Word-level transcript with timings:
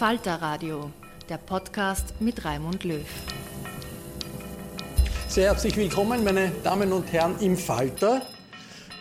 Falter 0.00 0.36
Radio, 0.36 0.90
der 1.28 1.36
Podcast 1.36 2.14
mit 2.20 2.42
Raimund 2.46 2.84
Löw. 2.84 3.04
Sehr 5.28 5.48
herzlich 5.48 5.76
willkommen, 5.76 6.24
meine 6.24 6.52
Damen 6.64 6.90
und 6.94 7.12
Herren, 7.12 7.38
im 7.40 7.54
Falter. 7.54 8.22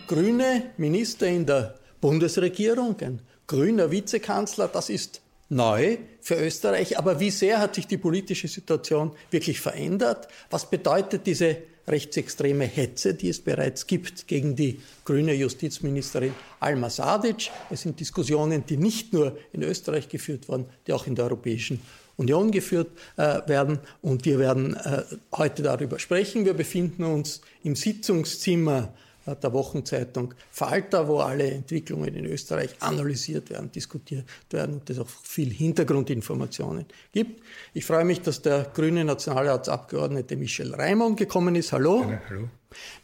Grüne 0.08 0.72
Minister 0.76 1.26
in 1.26 1.46
der 1.46 1.76
Bundesregierung, 2.02 3.00
ein 3.00 3.22
grüner 3.48 3.92
Vizekanzler, 3.92 4.68
das 4.68 4.90
ist 4.90 5.22
neu 5.48 6.00
für 6.20 6.36
Österreich. 6.36 6.98
Aber 6.98 7.22
wie 7.22 7.32
sehr 7.32 7.60
hat 7.60 7.76
sich 7.76 7.88
die 7.88 7.98
politische 7.98 8.50
Situation 8.50 9.14
wirklich 9.32 9.62
verändert? 9.62 10.28
Was 10.50 10.70
bedeutet 10.70 11.26
diese 11.26 11.60
rechtsextreme 11.90 12.66
Hetze, 12.66 13.14
die 13.14 13.30
es 13.30 13.42
bereits 13.42 13.88
gibt 13.88 14.28
gegen 14.28 14.56
die 14.56 14.80
grüne 15.06 15.34
Justizministerin 15.34 16.34
Alma 16.60 16.90
Sadic? 16.90 17.52
Es 17.70 17.82
sind 17.82 18.00
Diskussionen, 18.00 18.66
die 18.66 18.78
nicht 18.78 19.14
nur 19.14 19.38
in 19.52 19.64
Österreich 19.64 20.08
geführt 20.08 20.48
wurden, 20.48 20.66
die 20.88 20.94
auch 20.94 21.08
in 21.08 21.16
der 21.16 21.26
Europäischen 21.26 21.82
Union 22.18 22.52
geführt 22.52 22.92
äh, 23.18 23.42
werden. 23.48 23.80
Und 24.02 24.26
wir 24.26 24.40
werden 24.40 24.76
äh, 24.76 25.04
heute 25.34 25.64
darüber 25.64 26.00
sprechen. 26.00 26.46
Wir 26.46 26.54
befinden 26.54 27.04
uns 27.04 27.42
im 27.64 27.76
Sitzungszimmer 27.76 28.94
der 29.26 29.54
Wochenzeitung 29.54 30.34
Falter, 30.52 31.08
wo 31.08 31.20
alle 31.20 31.52
Entwicklungen 31.52 32.16
in 32.16 32.26
Österreich 32.26 32.76
analysiert 32.80 33.50
werden, 33.50 33.72
diskutiert 33.72 34.26
werden 34.50 34.76
und 34.76 34.90
es 34.90 35.00
auch 35.00 35.08
viel 35.08 35.52
Hintergrundinformationen 35.52 36.86
gibt. 37.12 37.42
Ich 37.74 37.86
freue 37.86 38.06
mich, 38.06 38.22
dass 38.22 38.42
der 38.42 38.72
grüne 38.74 39.06
Nationalratsabgeordnete 39.06 40.36
Michel 40.36 40.74
Raimond 40.74 41.18
gekommen 41.18 41.56
ist. 41.56 41.72
Hallo. 41.72 42.06
Ja, 42.10 42.22
hallo. 42.30 42.50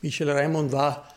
Michel 0.02 0.30
Raimond 0.30 0.72
war 0.72 1.10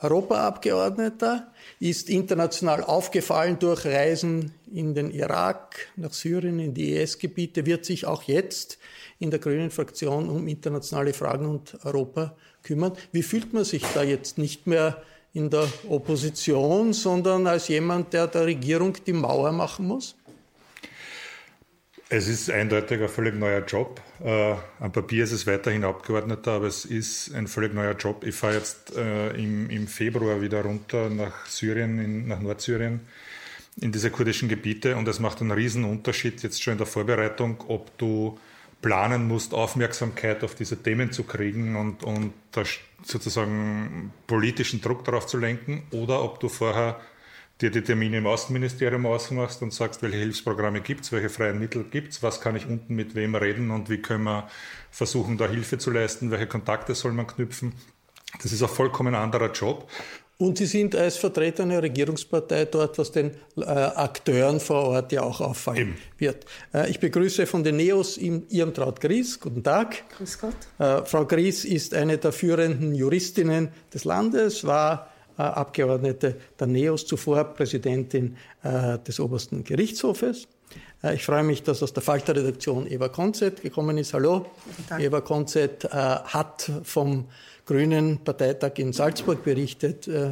Europaabgeordneter, 0.00 1.52
ist 1.80 2.10
international 2.10 2.84
aufgefallen 2.84 3.58
durch 3.58 3.86
Reisen 3.86 4.52
in 4.70 4.94
den 4.94 5.10
Irak, 5.10 5.88
nach 5.96 6.12
Syrien, 6.12 6.58
in 6.58 6.74
die 6.74 6.92
IS-Gebiete, 6.92 7.64
wird 7.64 7.86
sich 7.86 8.06
auch 8.06 8.24
jetzt 8.24 8.78
in 9.18 9.30
der 9.30 9.40
grünen 9.40 9.70
Fraktion 9.70 10.28
um 10.28 10.48
internationale 10.48 11.14
Fragen 11.14 11.46
und 11.46 11.78
Europa 11.84 12.36
kümmern. 12.66 12.92
Wie 13.12 13.22
fühlt 13.22 13.52
man 13.52 13.64
sich 13.64 13.84
da 13.94 14.02
jetzt 14.02 14.36
nicht 14.38 14.66
mehr 14.66 15.02
in 15.32 15.50
der 15.50 15.68
Opposition, 15.88 16.92
sondern 16.92 17.46
als 17.46 17.68
jemand, 17.68 18.12
der 18.12 18.26
der 18.26 18.46
Regierung 18.46 18.96
die 19.06 19.12
Mauer 19.12 19.52
machen 19.52 19.86
muss? 19.86 20.16
Es 22.08 22.28
ist 22.28 22.50
eindeutig 22.50 23.02
ein 23.02 23.08
völlig 23.08 23.34
neuer 23.34 23.64
Job. 23.66 24.00
Äh, 24.24 24.54
am 24.78 24.92
Papier 24.92 25.24
ist 25.24 25.32
es 25.32 25.46
weiterhin 25.46 25.84
Abgeordneter, 25.84 26.52
aber 26.52 26.66
es 26.68 26.84
ist 26.84 27.34
ein 27.34 27.48
völlig 27.48 27.74
neuer 27.74 27.96
Job. 27.96 28.24
Ich 28.24 28.34
fahre 28.36 28.54
jetzt 28.54 28.96
äh, 28.96 29.30
im, 29.30 29.68
im, 29.70 29.88
Februar 29.88 30.40
wieder 30.40 30.62
runter 30.62 31.10
nach 31.10 31.46
Syrien, 31.46 31.98
in, 31.98 32.28
nach 32.28 32.40
Nordsyrien, 32.40 33.00
in 33.80 33.90
diese 33.90 34.10
kurdischen 34.10 34.48
Gebiete 34.48 34.94
und 34.94 35.08
es 35.08 35.18
macht 35.18 35.40
einen 35.40 35.50
riesen 35.50 35.84
Unterschied 35.84 36.42
jetzt 36.44 36.62
schon 36.62 36.72
in 36.72 36.78
der 36.78 36.86
Vorbereitung, 36.86 37.64
ob 37.66 37.98
du 37.98 38.38
planen 38.86 39.26
musst, 39.26 39.52
Aufmerksamkeit 39.52 40.44
auf 40.44 40.54
diese 40.54 40.80
Themen 40.80 41.10
zu 41.10 41.24
kriegen 41.24 41.74
und, 41.74 42.04
und 42.04 42.32
sozusagen 43.02 44.12
politischen 44.28 44.80
Druck 44.80 45.04
darauf 45.04 45.26
zu 45.26 45.38
lenken 45.38 45.82
oder 45.90 46.22
ob 46.22 46.38
du 46.38 46.48
vorher 46.48 47.00
dir 47.60 47.72
die 47.72 47.82
Termine 47.82 48.18
im 48.18 48.28
Außenministerium 48.28 49.04
ausmachst 49.06 49.60
und 49.62 49.72
sagst, 49.72 50.02
welche 50.02 50.18
Hilfsprogramme 50.18 50.82
gibt 50.82 51.00
es, 51.04 51.10
welche 51.10 51.30
freien 51.30 51.58
Mittel 51.58 51.82
gibt 51.82 52.12
es, 52.12 52.22
was 52.22 52.40
kann 52.40 52.54
ich 52.54 52.66
unten 52.66 52.94
mit 52.94 53.16
wem 53.16 53.34
reden 53.34 53.72
und 53.72 53.90
wie 53.90 53.98
können 53.98 54.22
wir 54.22 54.48
versuchen, 54.92 55.36
da 55.36 55.48
Hilfe 55.48 55.78
zu 55.78 55.90
leisten, 55.90 56.30
welche 56.30 56.46
Kontakte 56.46 56.94
soll 56.94 57.10
man 57.10 57.26
knüpfen. 57.26 57.72
Das 58.40 58.52
ist 58.52 58.62
ein 58.62 58.68
vollkommen 58.68 59.16
anderer 59.16 59.50
Job. 59.50 59.90
Und 60.38 60.58
Sie 60.58 60.66
sind 60.66 60.94
als 60.94 61.16
Vertreter 61.16 61.62
einer 61.62 61.82
Regierungspartei 61.82 62.66
dort, 62.66 62.98
was 62.98 63.10
den 63.10 63.30
äh, 63.56 63.62
Akteuren 63.62 64.60
vor 64.60 64.88
Ort 64.88 65.10
ja 65.12 65.22
auch 65.22 65.40
auffallen 65.40 65.78
Eben. 65.78 65.96
wird. 66.18 66.44
Äh, 66.74 66.90
ich 66.90 67.00
begrüße 67.00 67.46
von 67.46 67.64
den 67.64 67.76
NEOS 67.76 68.18
Ihrem 68.18 68.74
Traut 68.74 69.00
Gries. 69.00 69.40
Guten 69.40 69.62
Tag. 69.62 70.04
Grüß 70.18 70.38
Gott. 70.38 70.56
Äh, 70.78 71.06
Frau 71.06 71.24
Gries 71.24 71.64
ist 71.64 71.94
eine 71.94 72.18
der 72.18 72.32
führenden 72.32 72.94
Juristinnen 72.94 73.70
des 73.94 74.04
Landes, 74.04 74.64
war 74.66 75.10
äh, 75.38 75.42
Abgeordnete 75.42 76.36
der 76.60 76.66
NEOS, 76.66 77.06
zuvor 77.06 77.44
Präsidentin 77.44 78.36
äh, 78.62 78.98
des 78.98 79.18
obersten 79.20 79.64
Gerichtshofes. 79.64 80.48
Äh, 81.02 81.14
ich 81.14 81.24
freue 81.24 81.44
mich, 81.44 81.62
dass 81.62 81.82
aus 81.82 81.94
der 81.94 82.02
Falter-Redaktion 82.02 82.86
Eva 82.90 83.08
Konzett 83.08 83.62
gekommen 83.62 83.96
ist. 83.96 84.12
Hallo. 84.12 84.44
Eva 84.98 85.22
Konzett 85.22 85.84
hat 85.92 86.70
vom 86.84 87.26
Grünen 87.66 88.18
Parteitag 88.18 88.72
in 88.76 88.92
Salzburg 88.92 89.42
berichtet, 89.42 90.06
äh, 90.06 90.30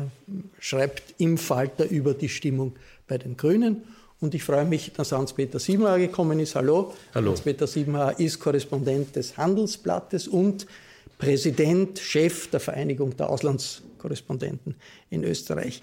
schreibt 0.60 1.14
im 1.18 1.36
Falter 1.36 1.84
über 1.84 2.14
die 2.14 2.28
Stimmung 2.28 2.74
bei 3.08 3.18
den 3.18 3.36
Grünen. 3.36 3.82
Und 4.20 4.34
ich 4.34 4.44
freue 4.44 4.64
mich, 4.64 4.92
dass 4.92 5.10
Hans-Peter 5.10 5.58
Siebenhaar 5.58 5.98
gekommen 5.98 6.38
ist. 6.38 6.54
Hallo. 6.54 6.94
Hallo. 7.12 7.30
Hans-Peter 7.30 7.66
Siebenhaar 7.66 8.18
ist 8.20 8.38
Korrespondent 8.38 9.16
des 9.16 9.36
Handelsblattes 9.36 10.28
und 10.28 10.66
Präsident, 11.18 11.98
Chef 11.98 12.48
der 12.50 12.60
Vereinigung 12.60 13.16
der 13.16 13.28
Auslandskorrespondenten 13.28 14.76
in 15.10 15.24
Österreich. 15.24 15.82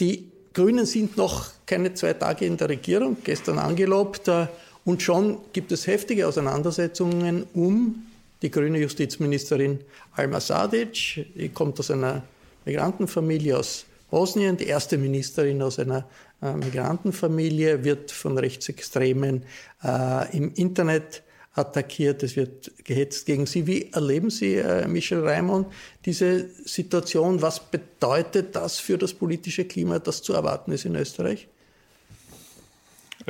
Die 0.00 0.30
Grünen 0.52 0.84
sind 0.84 1.16
noch 1.16 1.50
keine 1.64 1.94
zwei 1.94 2.14
Tage 2.14 2.44
in 2.44 2.56
der 2.56 2.68
Regierung, 2.68 3.16
gestern 3.22 3.58
angelobt. 3.58 4.26
Äh, 4.26 4.48
und 4.84 5.02
schon 5.02 5.38
gibt 5.52 5.70
es 5.70 5.86
heftige 5.86 6.26
Auseinandersetzungen 6.26 7.46
um 7.54 8.06
die 8.42 8.50
grüne 8.50 8.78
Justizministerin 8.78 9.80
Alma 10.12 10.40
Sadic. 10.40 11.26
Die 11.34 11.48
kommt 11.48 11.78
aus 11.80 11.90
einer 11.90 12.22
Migrantenfamilie 12.64 13.56
aus 13.56 13.86
Bosnien, 14.10 14.56
die 14.56 14.66
erste 14.66 14.96
Ministerin 14.96 15.60
aus 15.62 15.78
einer 15.78 16.08
äh, 16.42 16.52
Migrantenfamilie, 16.52 17.84
wird 17.84 18.10
von 18.10 18.38
Rechtsextremen 18.38 19.44
äh, 19.84 20.36
im 20.36 20.52
Internet 20.54 21.22
attackiert, 21.54 22.22
es 22.22 22.36
wird 22.36 22.70
gehetzt 22.84 23.26
gegen 23.26 23.46
sie. 23.46 23.66
Wie 23.66 23.90
erleben 23.92 24.30
Sie, 24.30 24.54
äh, 24.54 24.86
Michel 24.86 25.26
Raimond, 25.26 25.66
diese 26.04 26.48
Situation? 26.64 27.42
Was 27.42 27.60
bedeutet 27.60 28.54
das 28.54 28.78
für 28.78 28.96
das 28.96 29.12
politische 29.12 29.64
Klima, 29.64 29.98
das 29.98 30.22
zu 30.22 30.32
erwarten 30.32 30.72
ist 30.72 30.84
in 30.84 30.94
Österreich? 30.94 31.48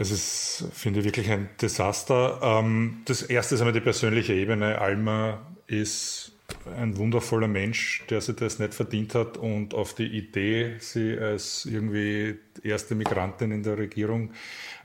Es 0.00 0.12
ist, 0.12 0.64
finde 0.72 1.00
ich, 1.00 1.06
wirklich 1.06 1.28
ein 1.28 1.48
Desaster. 1.60 2.38
Ähm, 2.40 3.02
das 3.06 3.22
erste 3.22 3.56
ist 3.56 3.60
einmal 3.60 3.72
die 3.72 3.80
persönliche 3.80 4.32
Ebene. 4.32 4.80
Alma 4.80 5.40
ist 5.66 6.30
ein 6.78 6.96
wundervoller 6.96 7.48
Mensch, 7.48 8.04
der 8.08 8.20
sich 8.20 8.36
das 8.36 8.60
nicht 8.60 8.74
verdient 8.74 9.16
hat 9.16 9.36
und 9.36 9.74
auf 9.74 9.94
die 9.94 10.06
Idee, 10.06 10.76
sie 10.78 11.18
als 11.18 11.66
irgendwie 11.66 12.36
erste 12.62 12.94
Migrantin 12.94 13.50
in 13.50 13.64
der 13.64 13.76
Regierung 13.76 14.30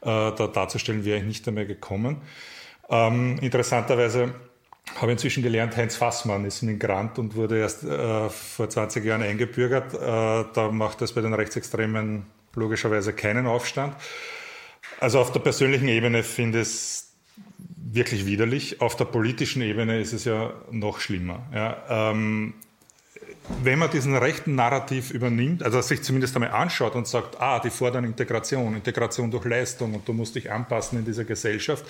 äh, 0.02 0.06
da 0.06 0.48
darzustellen, 0.52 1.06
wäre 1.06 1.20
ich 1.20 1.26
nicht 1.26 1.48
einmal 1.48 1.68
gekommen. 1.68 2.18
Ähm, 2.90 3.38
interessanterweise 3.40 4.34
habe 4.96 5.12
ich 5.12 5.12
inzwischen 5.12 5.44
gelernt, 5.44 5.78
Heinz 5.78 5.96
Fassmann 5.96 6.44
ist 6.44 6.64
ein 6.64 6.66
Migrant 6.70 7.20
und 7.20 7.36
wurde 7.36 7.60
erst 7.60 7.84
äh, 7.84 8.30
vor 8.30 8.68
20 8.68 9.06
Jahren 9.06 9.22
eingebürgert. 9.22 9.94
Äh, 9.94 9.98
da 10.54 10.72
macht 10.72 11.02
das 11.02 11.14
bei 11.14 11.22
den 11.22 11.36
Rechtsextremen 11.36 12.26
logischerweise 12.56 13.14
keinen 13.14 13.46
Aufstand. 13.46 13.96
Also 15.04 15.20
auf 15.20 15.34
der 15.34 15.42
persönlichen 15.42 15.90
Ebene 15.90 16.24
finde 16.24 16.62
ich 16.62 16.68
es 16.70 17.14
wirklich 17.92 18.26
widerlich. 18.26 18.80
Auf 18.80 18.96
der 18.96 19.04
politischen 19.04 19.62
Ebene 19.62 20.00
ist 20.00 20.14
es 20.14 20.24
ja 20.24 20.54
noch 20.72 21.02
schlimmer. 21.02 21.46
Ja, 21.54 22.14
ähm, 22.14 22.54
wenn 23.62 23.80
man 23.80 23.92
diesen 23.92 24.16
rechten 24.16 24.56
Narrativ 24.56 25.12
übernimmt, 25.12 25.62
also 25.62 25.82
sich 25.82 26.04
zumindest 26.04 26.38
einmal 26.38 26.52
anschaut 26.52 26.96
und 26.96 27.06
sagt, 27.06 27.42
ah, 27.42 27.60
die 27.60 27.70
fordern 27.70 28.06
Integration, 28.06 28.76
Integration 28.76 29.30
durch 29.30 29.44
Leistung 29.44 29.94
und 29.94 30.08
du 30.08 30.14
musst 30.14 30.36
dich 30.36 30.50
anpassen 30.50 31.00
in 31.00 31.04
dieser 31.04 31.26
Gesellschaft, 31.26 31.84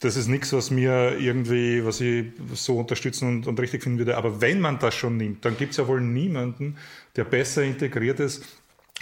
das 0.00 0.16
ist 0.16 0.26
nichts, 0.26 0.52
was 0.52 0.72
mir 0.72 1.16
irgendwie, 1.20 1.84
was 1.84 2.00
ich 2.00 2.26
so 2.54 2.80
unterstützen 2.80 3.28
und, 3.28 3.46
und 3.46 3.60
richtig 3.60 3.84
finden 3.84 3.98
würde. 3.98 4.16
Aber 4.16 4.40
wenn 4.40 4.60
man 4.60 4.80
das 4.80 4.96
schon 4.96 5.16
nimmt, 5.16 5.44
dann 5.44 5.56
gibt 5.56 5.70
es 5.70 5.76
ja 5.76 5.86
wohl 5.86 6.00
niemanden, 6.00 6.76
der 7.14 7.22
besser 7.22 7.62
integriert 7.62 8.18
ist 8.18 8.44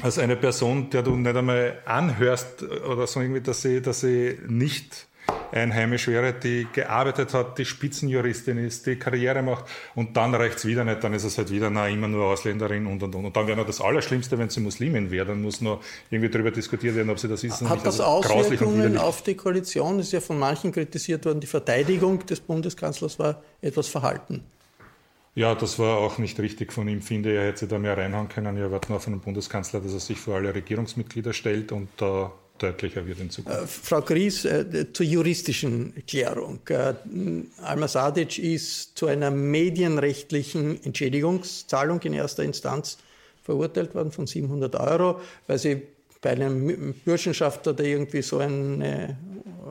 als 0.02 0.18
eine 0.18 0.36
Person, 0.36 0.90
der 0.90 1.02
du 1.02 1.16
nicht 1.16 1.36
einmal 1.36 1.78
anhörst 1.84 2.62
oder 2.62 3.06
so 3.06 3.20
irgendwie, 3.20 3.40
dass 3.40 3.62
sie, 3.62 3.82
dass 3.82 4.00
sie 4.00 4.38
nicht 4.48 5.06
einheimisch 5.52 6.06
wäre, 6.08 6.32
die 6.32 6.66
gearbeitet 6.72 7.34
hat, 7.34 7.58
die 7.58 7.64
Spitzenjuristin 7.64 8.58
ist, 8.58 8.86
die 8.86 8.96
Karriere 8.96 9.42
macht 9.42 9.64
und 9.94 10.16
dann 10.16 10.34
reicht's 10.34 10.64
wieder 10.64 10.84
nicht, 10.84 11.02
dann 11.02 11.12
ist 11.12 11.24
es 11.24 11.38
halt 11.38 11.50
wieder 11.50 11.70
na, 11.70 11.88
immer 11.88 12.08
nur 12.08 12.26
Ausländerin 12.26 12.86
und 12.86 13.02
und 13.02 13.14
und. 13.14 13.26
Und 13.26 13.36
dann 13.36 13.46
wäre 13.46 13.56
noch 13.56 13.66
das 13.66 13.80
Allerschlimmste, 13.80 14.38
wenn 14.38 14.48
sie 14.48 14.60
Muslimin 14.60 15.10
wäre, 15.10 15.26
dann 15.26 15.42
muss 15.42 15.60
noch 15.60 15.80
irgendwie 16.10 16.30
darüber 16.30 16.50
diskutiert 16.50 16.94
werden, 16.94 17.10
ob 17.10 17.18
sie 17.18 17.28
das 17.28 17.44
ist. 17.44 17.62
Hat 17.62 17.84
das 17.84 18.00
also 18.00 18.28
Auswirkungen 18.34 18.96
auf 18.98 19.22
die 19.22 19.34
Koalition? 19.34 19.98
Ist 19.98 20.12
ja 20.12 20.20
von 20.20 20.38
manchen 20.38 20.72
kritisiert 20.72 21.24
worden, 21.24 21.40
die 21.40 21.46
Verteidigung 21.46 22.24
des 22.26 22.40
Bundeskanzlers 22.40 23.18
war 23.18 23.42
etwas 23.60 23.88
verhalten. 23.88 24.44
Ja, 25.34 25.54
das 25.54 25.78
war 25.78 25.98
auch 25.98 26.18
nicht 26.18 26.38
richtig 26.40 26.72
von 26.72 26.88
ihm, 26.88 27.02
finde. 27.02 27.32
Er 27.32 27.46
hätte 27.46 27.60
sich 27.60 27.68
da 27.68 27.78
mehr 27.78 27.96
reinhauen 27.96 28.28
können. 28.28 28.56
Wir 28.56 28.64
erwarten 28.64 28.98
von 28.98 29.12
dem 29.12 29.20
Bundeskanzler, 29.20 29.80
dass 29.80 29.92
er 29.92 30.00
sich 30.00 30.18
vor 30.18 30.36
alle 30.36 30.54
Regierungsmitglieder 30.54 31.32
stellt 31.32 31.70
und 31.70 31.88
da 31.98 32.26
äh, 32.26 32.28
deutlicher 32.60 33.06
wird 33.06 33.20
in 33.20 33.30
Zukunft. 33.30 33.62
Äh, 33.62 33.66
Frau 33.66 34.00
Gries, 34.02 34.44
äh, 34.44 34.92
zur 34.92 35.06
juristischen 35.06 35.94
Klärung. 36.06 36.60
Äh, 36.68 36.94
Alma 37.62 37.88
Sadic 37.88 38.38
ist 38.38 38.98
zu 38.98 39.06
einer 39.06 39.30
medienrechtlichen 39.30 40.82
Entschädigungszahlung 40.84 42.00
in 42.02 42.14
erster 42.14 42.42
Instanz 42.42 42.98
verurteilt 43.42 43.94
worden 43.94 44.12
von 44.12 44.26
700 44.26 44.76
Euro, 44.76 45.20
weil 45.46 45.58
sie 45.58 45.82
bei 46.20 46.30
einem 46.30 46.94
Burschenschafter, 47.04 47.72
der 47.72 47.86
irgendwie 47.86 48.20
so 48.20 48.38
eine 48.38 49.16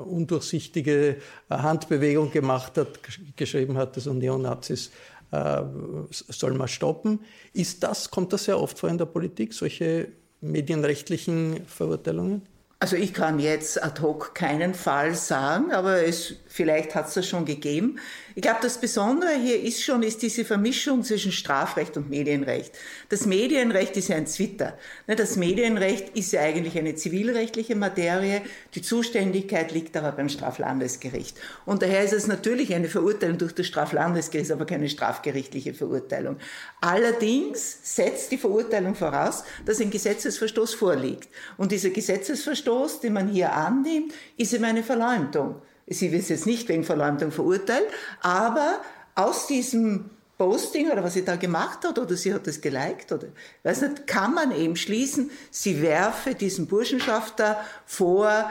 undurchsichtige 0.05 1.17
Handbewegung 1.47 2.31
gemacht 2.31 2.77
hat, 2.77 2.99
geschrieben 3.35 3.77
hat, 3.77 3.95
dass 3.95 4.07
er 4.07 4.15
Neonazis 4.15 4.89
äh, 5.31 5.61
soll 6.09 6.53
man 6.53 6.67
stoppen. 6.67 7.19
Ist 7.53 7.83
das, 7.83 8.11
kommt 8.11 8.33
das 8.33 8.45
sehr 8.45 8.59
oft 8.59 8.79
vor 8.79 8.89
in 8.89 8.97
der 8.97 9.05
Politik, 9.05 9.53
solche 9.53 10.09
medienrechtlichen 10.41 11.65
Verurteilungen? 11.65 12.43
Also 12.81 12.95
ich 12.95 13.13
kann 13.13 13.39
jetzt 13.39 13.83
ad 13.83 14.01
hoc 14.01 14.33
keinen 14.33 14.73
Fall 14.73 15.13
sagen, 15.13 15.73
aber 15.73 16.05
es, 16.05 16.35
vielleicht 16.47 16.95
hat 16.95 17.09
es 17.09 17.15
das 17.15 17.27
schon 17.27 17.43
gegeben. 17.43 17.99
Ich 18.39 18.41
glaube, 18.41 18.59
das 18.61 18.77
Besondere 18.77 19.33
hier 19.33 19.61
ist 19.61 19.83
schon, 19.83 20.01
ist 20.01 20.21
diese 20.21 20.45
Vermischung 20.45 21.03
zwischen 21.03 21.33
Strafrecht 21.33 21.97
und 21.97 22.09
Medienrecht. 22.09 22.71
Das 23.09 23.25
Medienrecht 23.25 23.97
ist 23.97 24.07
ja 24.07 24.15
ein 24.15 24.27
Zwitter. 24.27 24.77
Ne, 25.07 25.17
das 25.17 25.35
Medienrecht 25.35 26.15
ist 26.15 26.31
ja 26.31 26.39
eigentlich 26.39 26.77
eine 26.77 26.95
zivilrechtliche 26.95 27.75
Materie. 27.75 28.41
Die 28.75 28.81
Zuständigkeit 28.81 29.73
liegt 29.73 29.97
aber 29.97 30.13
beim 30.13 30.29
Straflandesgericht. 30.29 31.37
Und 31.65 31.81
daher 31.81 32.01
ist 32.01 32.13
es 32.13 32.27
natürlich 32.27 32.73
eine 32.73 32.87
Verurteilung 32.87 33.39
durch 33.39 33.53
das 33.53 33.67
Straflandesgericht, 33.67 34.53
aber 34.53 34.65
keine 34.65 34.87
strafgerichtliche 34.87 35.73
Verurteilung. 35.73 36.37
Allerdings 36.79 37.79
setzt 37.93 38.31
die 38.31 38.37
Verurteilung 38.37 38.95
voraus, 38.95 39.43
dass 39.65 39.81
ein 39.81 39.91
Gesetzesverstoß 39.91 40.75
vorliegt. 40.75 41.27
Und 41.57 41.73
dieser 41.73 41.89
Gesetzesverstoß, 41.89 43.01
den 43.01 43.11
man 43.11 43.27
hier 43.27 43.51
annimmt, 43.51 44.13
ist 44.37 44.53
eben 44.53 44.63
eine 44.63 44.83
Verleumdung. 44.83 45.61
Sie 45.89 46.11
wird 46.11 46.29
jetzt 46.29 46.45
nicht 46.45 46.69
wegen 46.69 46.83
Verleumdung 46.83 47.31
verurteilt, 47.31 47.87
aber 48.21 48.81
aus 49.15 49.47
diesem 49.47 50.09
Posting 50.37 50.89
oder 50.89 51.03
was 51.03 51.15
sie 51.15 51.25
da 51.25 51.35
gemacht 51.35 51.83
hat 51.83 51.99
oder 51.99 52.15
sie 52.15 52.33
hat 52.33 52.47
das 52.47 52.61
geliked 52.61 53.11
oder 53.11 53.27
weiß 53.63 53.81
nicht, 53.81 54.07
kann 54.07 54.33
man 54.33 54.55
eben 54.55 54.77
schließen, 54.77 55.31
sie 55.51 55.81
werfe 55.81 56.33
diesen 56.33 56.67
Burschenschafter 56.67 57.59
vor, 57.85 58.49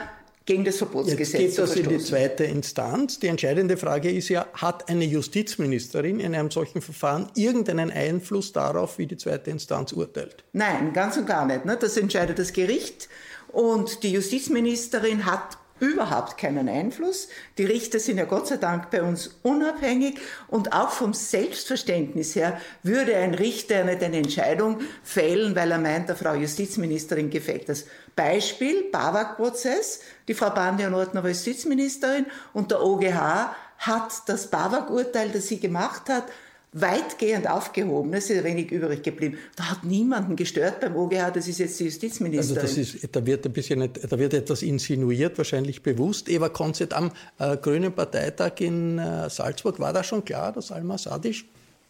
gegen 0.49 0.65
das 0.65 0.77
Verbotsgesetz 0.77 1.33
Jetzt 1.33 1.55
geht 1.55 1.57
das 1.59 1.75
in 1.75 1.89
die 1.89 1.99
zweite 1.99 2.43
Instanz. 2.43 3.19
Die 3.19 3.27
entscheidende 3.27 3.77
Frage 3.77 4.11
ist 4.11 4.29
ja, 4.29 4.47
hat 4.53 4.89
eine 4.89 5.05
Justizministerin 5.05 6.19
in 6.19 6.33
einem 6.33 6.49
solchen 6.49 6.81
Verfahren 6.81 7.29
irgendeinen 7.35 7.91
Einfluss 7.91 8.51
darauf, 8.51 8.97
wie 8.97 9.05
die 9.05 9.17
zweite 9.17 9.51
Instanz 9.51 9.93
urteilt? 9.93 10.43
Nein, 10.53 10.91
ganz 10.91 11.17
und 11.17 11.27
gar 11.27 11.45
nicht. 11.45 11.65
Ne? 11.65 11.77
Das 11.79 11.97
entscheidet 11.97 12.39
das 12.39 12.51
Gericht. 12.51 13.09
Und 13.49 14.01
die 14.01 14.11
Justizministerin 14.11 15.27
hat 15.27 15.59
überhaupt 15.79 16.37
keinen 16.37 16.69
Einfluss. 16.69 17.27
Die 17.57 17.65
Richter 17.65 17.99
sind 17.99 18.17
ja 18.17 18.25
Gott 18.25 18.47
sei 18.47 18.57
Dank 18.57 18.89
bei 18.91 19.01
uns 19.01 19.39
unabhängig 19.43 20.19
und 20.47 20.73
auch 20.73 20.89
vom 20.89 21.13
Selbstverständnis 21.13 22.35
her 22.35 22.59
würde 22.83 23.15
ein 23.15 23.33
Richter 23.33 23.83
nicht 23.83 24.03
eine 24.03 24.17
Entscheidung 24.17 24.79
fällen, 25.03 25.55
weil 25.55 25.71
er 25.71 25.77
meint, 25.77 26.09
der 26.09 26.15
Frau 26.15 26.33
Justizministerin 26.33 27.29
gefällt 27.29 27.69
das. 27.69 27.85
Beispiel, 28.15 28.89
BAWAG-Prozess. 28.91 30.01
Die 30.27 30.33
Frau 30.33 30.49
Bandian-Ortner 30.49 31.23
war 31.23 31.29
Justizministerin 31.29 32.25
und 32.53 32.71
der 32.71 32.81
OGH 32.83 33.55
hat 33.77 34.11
das 34.27 34.47
BAWAG-Urteil, 34.47 35.29
das 35.29 35.47
sie 35.47 35.59
gemacht 35.59 36.09
hat, 36.09 36.25
weitgehend 36.71 37.49
aufgehoben. 37.49 38.13
Es 38.13 38.29
ist 38.29 38.43
wenig 38.43 38.71
übrig 38.71 39.01
geblieben. 39.01 39.37
Da 39.55 39.71
hat 39.71 39.83
niemanden 39.83 40.35
gestört 40.35 40.79
beim 40.81 40.95
OGH, 40.95 41.31
das 41.33 41.47
ist 41.47 41.59
jetzt 41.59 41.79
die 41.79 41.85
Justizministerin. 41.85 42.57
Also 42.57 42.77
das 42.77 42.77
ist, 42.77 43.15
da, 43.15 43.25
wird 43.25 43.45
ein 43.45 43.53
bisschen, 43.53 43.89
da 44.07 44.19
wird 44.19 44.33
etwas 44.33 44.61
insinuiert, 44.61 45.37
wahrscheinlich 45.37 45.81
bewusst. 45.81 46.29
Eva 46.29 46.49
Konzett 46.49 46.93
am 46.93 47.11
äh, 47.39 47.57
Grünen 47.57 47.91
Parteitag 47.91 48.59
in 48.59 48.99
äh, 48.99 49.29
Salzburg, 49.29 49.79
war 49.79 49.93
da 49.93 50.03
schon 50.03 50.23
klar, 50.23 50.51
dass 50.51 50.71
Alma 50.71 50.97
Sadisch 50.97 51.45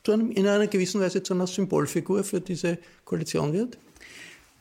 einem, 0.08 0.32
in 0.32 0.48
einer 0.48 0.68
gewissen 0.68 1.02
Weise 1.02 1.24
zu 1.24 1.34
einer 1.34 1.48
Symbolfigur 1.48 2.24
für 2.24 2.42
diese 2.42 2.78
Koalition 3.06 3.54
wird? 3.54 3.78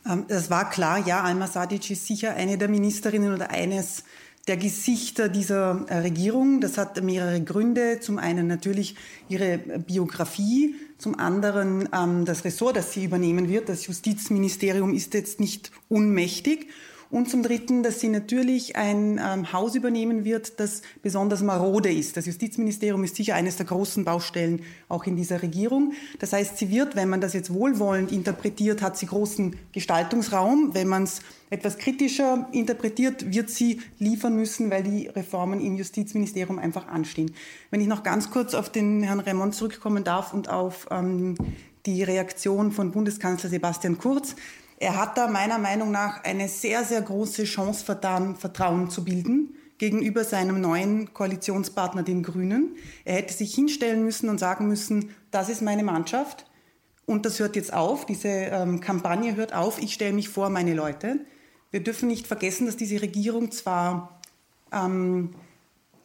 Ähm, 0.07 0.25
das 0.27 0.49
war 0.49 0.69
klar, 0.69 1.05
ja, 1.05 1.21
Alma 1.23 1.47
Sadic 1.47 1.89
ist 1.89 2.07
sicher 2.07 2.35
eine 2.35 2.57
der 2.57 2.67
Ministerinnen 2.67 3.33
oder 3.33 3.49
eines 3.49 4.03
der 4.47 4.57
Gesichter 4.57 5.29
dieser 5.29 5.85
äh, 5.87 5.99
Regierung. 5.99 6.61
Das 6.61 6.77
hat 6.77 7.01
mehrere 7.03 7.41
Gründe. 7.41 7.99
Zum 7.99 8.17
einen 8.17 8.47
natürlich 8.47 8.95
ihre 9.27 9.57
Biografie, 9.57 10.75
zum 10.97 11.17
anderen 11.17 11.87
ähm, 11.93 12.25
das 12.25 12.43
Ressort, 12.45 12.77
das 12.77 12.93
sie 12.93 13.05
übernehmen 13.05 13.49
wird. 13.49 13.69
Das 13.69 13.85
Justizministerium 13.87 14.93
ist 14.93 15.13
jetzt 15.13 15.39
nicht 15.39 15.71
unmächtig. 15.87 16.67
Und 17.11 17.27
zum 17.27 17.41
Dritten, 17.41 17.81
dass 17.81 17.99
sie 17.99 18.09
natürlich 18.09 18.75
ein 18.75 19.19
ähm, 19.23 19.51
Haus 19.51 19.73
übernehmen 19.73 20.25
wird, 20.25 20.59
das 20.59 20.83
besonders 21.01 21.41
marode 21.41 21.91
ist. 21.91 22.17
Das 22.17 22.27
Justizministerium 22.27 23.03
ist 23.03 23.15
sicher 23.15 23.33
eines 23.33 23.57
der 23.57 23.65
großen 23.65 24.05
Baustellen 24.05 24.61
auch 24.89 25.05
in 25.05 25.15
dieser 25.15 25.41
Regierung. 25.41 25.93
Das 26.19 26.33
heißt, 26.33 26.57
sie 26.59 26.69
wird, 26.69 26.95
wenn 26.95 27.09
man 27.09 27.19
das 27.19 27.33
jetzt 27.33 27.51
wohlwollend 27.51 28.11
interpretiert, 28.11 28.83
hat 28.83 28.95
sie 28.95 29.07
großen 29.07 29.55
Gestaltungsraum. 29.71 30.75
Wenn 30.75 30.87
man 30.87 31.03
es 31.03 31.21
etwas 31.49 31.77
kritischer 31.77 32.47
interpretiert, 32.51 33.33
wird 33.33 33.49
sie 33.49 33.81
liefern 33.97 34.35
müssen, 34.35 34.69
weil 34.69 34.83
die 34.83 35.07
Reformen 35.07 35.59
im 35.59 35.75
Justizministerium 35.75 36.59
einfach 36.59 36.87
anstehen. 36.87 37.33
Wenn 37.71 37.81
ich 37.81 37.87
noch 37.87 38.03
ganz 38.03 38.29
kurz 38.29 38.53
auf 38.53 38.69
den 38.69 39.03
Herrn 39.03 39.19
Raymond 39.19 39.55
zurückkommen 39.55 40.03
darf 40.03 40.33
und 40.33 40.49
auf 40.49 40.87
ähm, 40.91 41.35
die 41.85 42.03
Reaktion 42.03 42.71
von 42.71 42.91
Bundeskanzler 42.91 43.49
Sebastian 43.49 43.97
Kurz. 43.97 44.35
Er 44.77 44.95
hat 44.95 45.17
da 45.17 45.27
meiner 45.27 45.57
Meinung 45.57 45.91
nach 45.91 46.23
eine 46.23 46.47
sehr, 46.47 46.83
sehr 46.83 47.01
große 47.01 47.43
Chance 47.45 47.83
vertan, 47.83 48.35
Vertrauen 48.35 48.89
zu 48.89 49.03
bilden 49.03 49.55
gegenüber 49.77 50.23
seinem 50.23 50.59
neuen 50.61 51.13
Koalitionspartner, 51.13 52.03
den 52.03 52.21
Grünen. 52.21 52.75
Er 53.05 53.15
hätte 53.15 53.33
sich 53.33 53.55
hinstellen 53.55 54.03
müssen 54.03 54.29
und 54.29 54.37
sagen 54.37 54.67
müssen, 54.67 55.15
das 55.31 55.49
ist 55.49 55.61
meine 55.61 55.83
Mannschaft 55.83 56.45
und 57.05 57.25
das 57.25 57.39
hört 57.39 57.55
jetzt 57.55 57.73
auf, 57.73 58.05
diese 58.05 58.27
ähm, 58.27 58.81
Kampagne 58.81 59.35
hört 59.35 59.53
auf, 59.53 59.81
ich 59.81 59.93
stelle 59.93 60.13
mich 60.13 60.29
vor 60.29 60.49
meine 60.49 60.75
Leute. 60.75 61.19
Wir 61.71 61.81
dürfen 61.81 62.07
nicht 62.07 62.27
vergessen, 62.27 62.65
dass 62.65 62.77
diese 62.77 63.01
Regierung 63.01 63.51
zwar 63.51 64.19
ähm, 64.71 65.35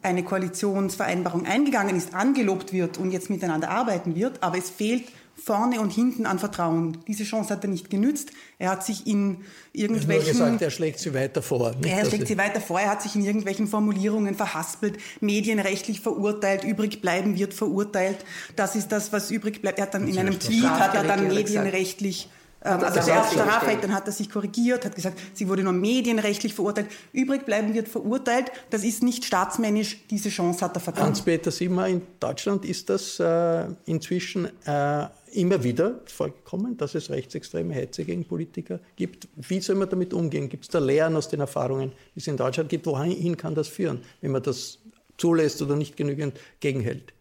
eine 0.01 0.23
Koalitionsvereinbarung 0.23 1.45
eingegangen 1.45 1.95
ist, 1.95 2.13
angelobt 2.13 2.71
wird 2.71 2.97
und 2.97 3.11
jetzt 3.11 3.29
miteinander 3.29 3.69
arbeiten 3.69 4.15
wird, 4.15 4.43
aber 4.43 4.57
es 4.57 4.69
fehlt 4.69 5.05
vorne 5.35 5.81
und 5.81 5.91
hinten 5.91 6.25
an 6.25 6.39
Vertrauen. 6.39 6.97
Diese 7.07 7.23
Chance 7.23 7.53
hat 7.53 7.63
er 7.63 7.69
nicht 7.69 7.89
genützt. 7.89 8.29
Er 8.57 8.69
hat 8.69 8.85
sich 8.85 9.05
in 9.05 9.43
irgendwelchen... 9.73 10.27
Er 10.27 10.45
hat 10.45 10.51
gesagt, 10.51 10.61
er 10.61 10.69
schlägt 10.69 10.99
sie 10.99 11.13
weiter 11.13 11.41
vor. 11.41 11.75
Nicht, 11.75 11.87
er 11.87 12.05
schlägt 12.05 12.27
sie 12.27 12.37
weiter 12.37 12.61
vor. 12.61 12.79
Er 12.79 12.91
hat 12.91 13.01
sich 13.01 13.15
in 13.15 13.25
irgendwelchen 13.25 13.67
Formulierungen 13.67 14.35
verhaspelt, 14.35 14.97
medienrechtlich 15.19 15.99
verurteilt, 15.99 16.63
übrig 16.63 17.01
bleiben 17.01 17.37
wird 17.37 17.53
verurteilt. 17.53 18.17
Das 18.55 18.75
ist 18.75 18.91
das, 18.91 19.11
was 19.11 19.29
übrig 19.29 19.61
bleibt. 19.61 19.79
Er 19.79 19.87
hat 19.87 19.93
dann 19.93 20.07
in 20.07 20.17
einem 20.17 20.39
Tweet, 20.39 20.69
hat 20.69 20.95
er 20.95 21.03
dann 21.03 21.27
medienrechtlich 21.27 22.29
ähm, 22.29 22.44
also 22.65 23.01
zuerst 23.01 23.33
Strafrecht, 23.33 23.83
dann 23.83 23.93
hat 23.93 24.07
er 24.07 24.11
sich 24.11 24.29
korrigiert, 24.29 24.85
hat 24.85 24.95
gesagt, 24.95 25.19
sie 25.33 25.47
wurde 25.47 25.63
nur 25.63 25.73
medienrechtlich 25.73 26.53
verurteilt. 26.53 26.87
Übrig 27.13 27.45
bleiben 27.45 27.73
wird 27.73 27.87
verurteilt. 27.87 28.51
Das 28.69 28.83
ist 28.83 29.03
nicht 29.03 29.25
staatsmännisch. 29.25 29.97
Diese 30.09 30.29
Chance 30.29 30.65
hat 30.65 30.75
er 30.75 30.79
vertan. 30.79 31.05
Hans-Peter 31.05 31.51
Simmer, 31.51 31.87
in 31.87 32.01
Deutschland 32.19 32.65
ist 32.65 32.89
das 32.89 33.19
äh, 33.19 33.65
inzwischen 33.85 34.49
äh, 34.65 35.07
immer 35.33 35.63
wieder 35.63 35.99
vorgekommen, 36.05 36.77
dass 36.77 36.95
es 36.95 37.09
rechtsextreme 37.09 37.73
Hetze 37.73 38.03
gegen 38.03 38.25
Politiker 38.25 38.79
gibt. 38.95 39.27
Wie 39.35 39.59
soll 39.59 39.75
man 39.75 39.89
damit 39.89 40.13
umgehen? 40.13 40.49
Gibt 40.49 40.63
es 40.63 40.69
da 40.69 40.79
Lehren 40.79 41.15
aus 41.15 41.29
den 41.29 41.41
Erfahrungen, 41.41 41.91
die 42.15 42.19
es 42.19 42.27
in 42.27 42.37
Deutschland 42.37 42.69
gibt? 42.69 42.85
Wohin 42.85 43.37
kann 43.37 43.53
das 43.53 43.67
führen, 43.67 44.01
wenn 44.21 44.31
man 44.31 44.41
das 44.41 44.79
zulässt 45.17 45.61
oder 45.61 45.75
nicht 45.75 45.97
genügend 45.97 46.39
gegenhält? 46.59 47.13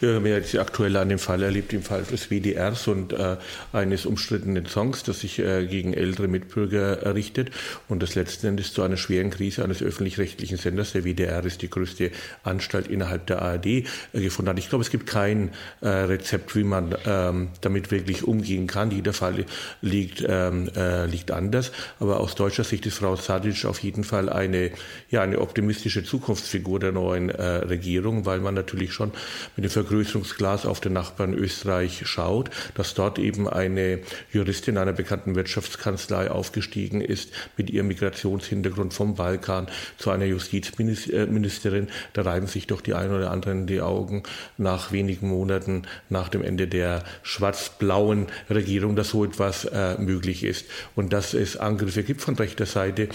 Wir 0.00 0.14
haben 0.14 0.26
jetzt 0.26 0.56
aktuell 0.56 0.96
an 0.96 1.08
dem 1.08 1.18
Fall 1.18 1.42
erlebt, 1.42 1.72
im 1.72 1.82
Fall 1.82 2.02
des 2.02 2.30
WDRs 2.30 2.88
und 2.88 3.12
äh, 3.12 3.36
eines 3.72 4.06
umstrittenen 4.06 4.66
Songs, 4.66 5.02
das 5.02 5.20
sich 5.20 5.38
äh, 5.38 5.66
gegen 5.66 5.94
ältere 5.94 6.28
Mitbürger 6.28 7.02
errichtet 7.02 7.50
und 7.88 8.02
das 8.02 8.14
letzten 8.14 8.48
Endes 8.48 8.72
zu 8.72 8.82
einer 8.82 8.96
schweren 8.96 9.30
Krise 9.30 9.64
eines 9.64 9.82
öffentlich-rechtlichen 9.82 10.56
Senders, 10.56 10.92
der 10.92 11.04
WDR 11.04 11.44
ist 11.44 11.62
die 11.62 11.70
größte 11.70 12.10
Anstalt 12.42 12.88
innerhalb 12.88 13.26
der 13.26 13.42
ARD, 13.42 13.66
äh, 13.66 13.84
gefunden 14.12 14.50
hat. 14.50 14.58
Ich 14.58 14.68
glaube, 14.68 14.82
es 14.82 14.90
gibt 14.90 15.06
kein 15.06 15.50
äh, 15.80 15.88
Rezept, 15.88 16.54
wie 16.56 16.64
man 16.64 16.94
ähm, 17.06 17.48
damit 17.60 17.90
wirklich 17.90 18.24
umgehen 18.24 18.66
kann. 18.66 18.90
Jeder 18.90 19.12
Fall 19.12 19.44
liegt, 19.80 20.24
ähm, 20.26 20.70
äh, 20.76 21.06
liegt 21.06 21.30
anders, 21.30 21.72
aber 22.00 22.20
aus 22.20 22.34
deutscher 22.34 22.64
Sicht 22.64 22.86
ist 22.86 22.98
Frau 22.98 23.16
Sadic 23.16 23.64
auf 23.64 23.78
jeden 23.80 24.04
Fall 24.04 24.28
eine, 24.28 24.70
ja, 25.10 25.22
eine 25.22 25.40
optimistische 25.40 26.04
Zukunftsfigur 26.04 26.80
der 26.80 26.92
neuen 26.92 27.30
äh, 27.30 27.42
Regierung, 27.42 28.26
weil 28.26 28.40
man 28.40 28.54
natürlich 28.54 28.92
schon 28.92 29.12
mit 29.56 29.64
dem 29.64 29.70
Vergrößerungsglas 29.72 30.66
auf 30.66 30.80
den 30.80 30.92
Nachbarn 30.92 31.34
Österreich 31.34 32.02
schaut, 32.04 32.50
dass 32.74 32.94
dort 32.94 33.18
eben 33.18 33.48
eine 33.48 34.00
Juristin 34.32 34.78
einer 34.78 34.92
bekannten 34.92 35.34
Wirtschaftskanzlei 35.34 36.30
aufgestiegen 36.30 37.00
ist 37.00 37.30
mit 37.56 37.70
ihrem 37.70 37.88
Migrationshintergrund 37.88 38.94
vom 38.94 39.14
Balkan 39.14 39.68
zu 39.98 40.10
einer 40.10 40.24
Justizministerin. 40.24 41.88
Da 42.12 42.22
reiben 42.22 42.46
sich 42.46 42.66
doch 42.66 42.80
die 42.80 42.94
einen 42.94 43.14
oder 43.14 43.30
anderen 43.30 43.66
die 43.66 43.80
Augen 43.80 44.22
nach 44.58 44.92
wenigen 44.92 45.28
Monaten 45.28 45.82
nach 46.08 46.28
dem 46.28 46.42
Ende 46.42 46.68
der 46.68 47.04
schwarz-blauen 47.22 48.26
Regierung, 48.50 48.96
dass 48.96 49.10
so 49.10 49.24
etwas 49.24 49.64
äh, 49.64 49.96
möglich 49.98 50.44
ist 50.44 50.66
und 50.94 51.12
dass 51.12 51.34
es 51.34 51.56
Angriffe 51.56 52.02
gibt 52.02 52.20
von 52.20 52.34
rechter 52.36 52.66
Seite. 52.66 53.08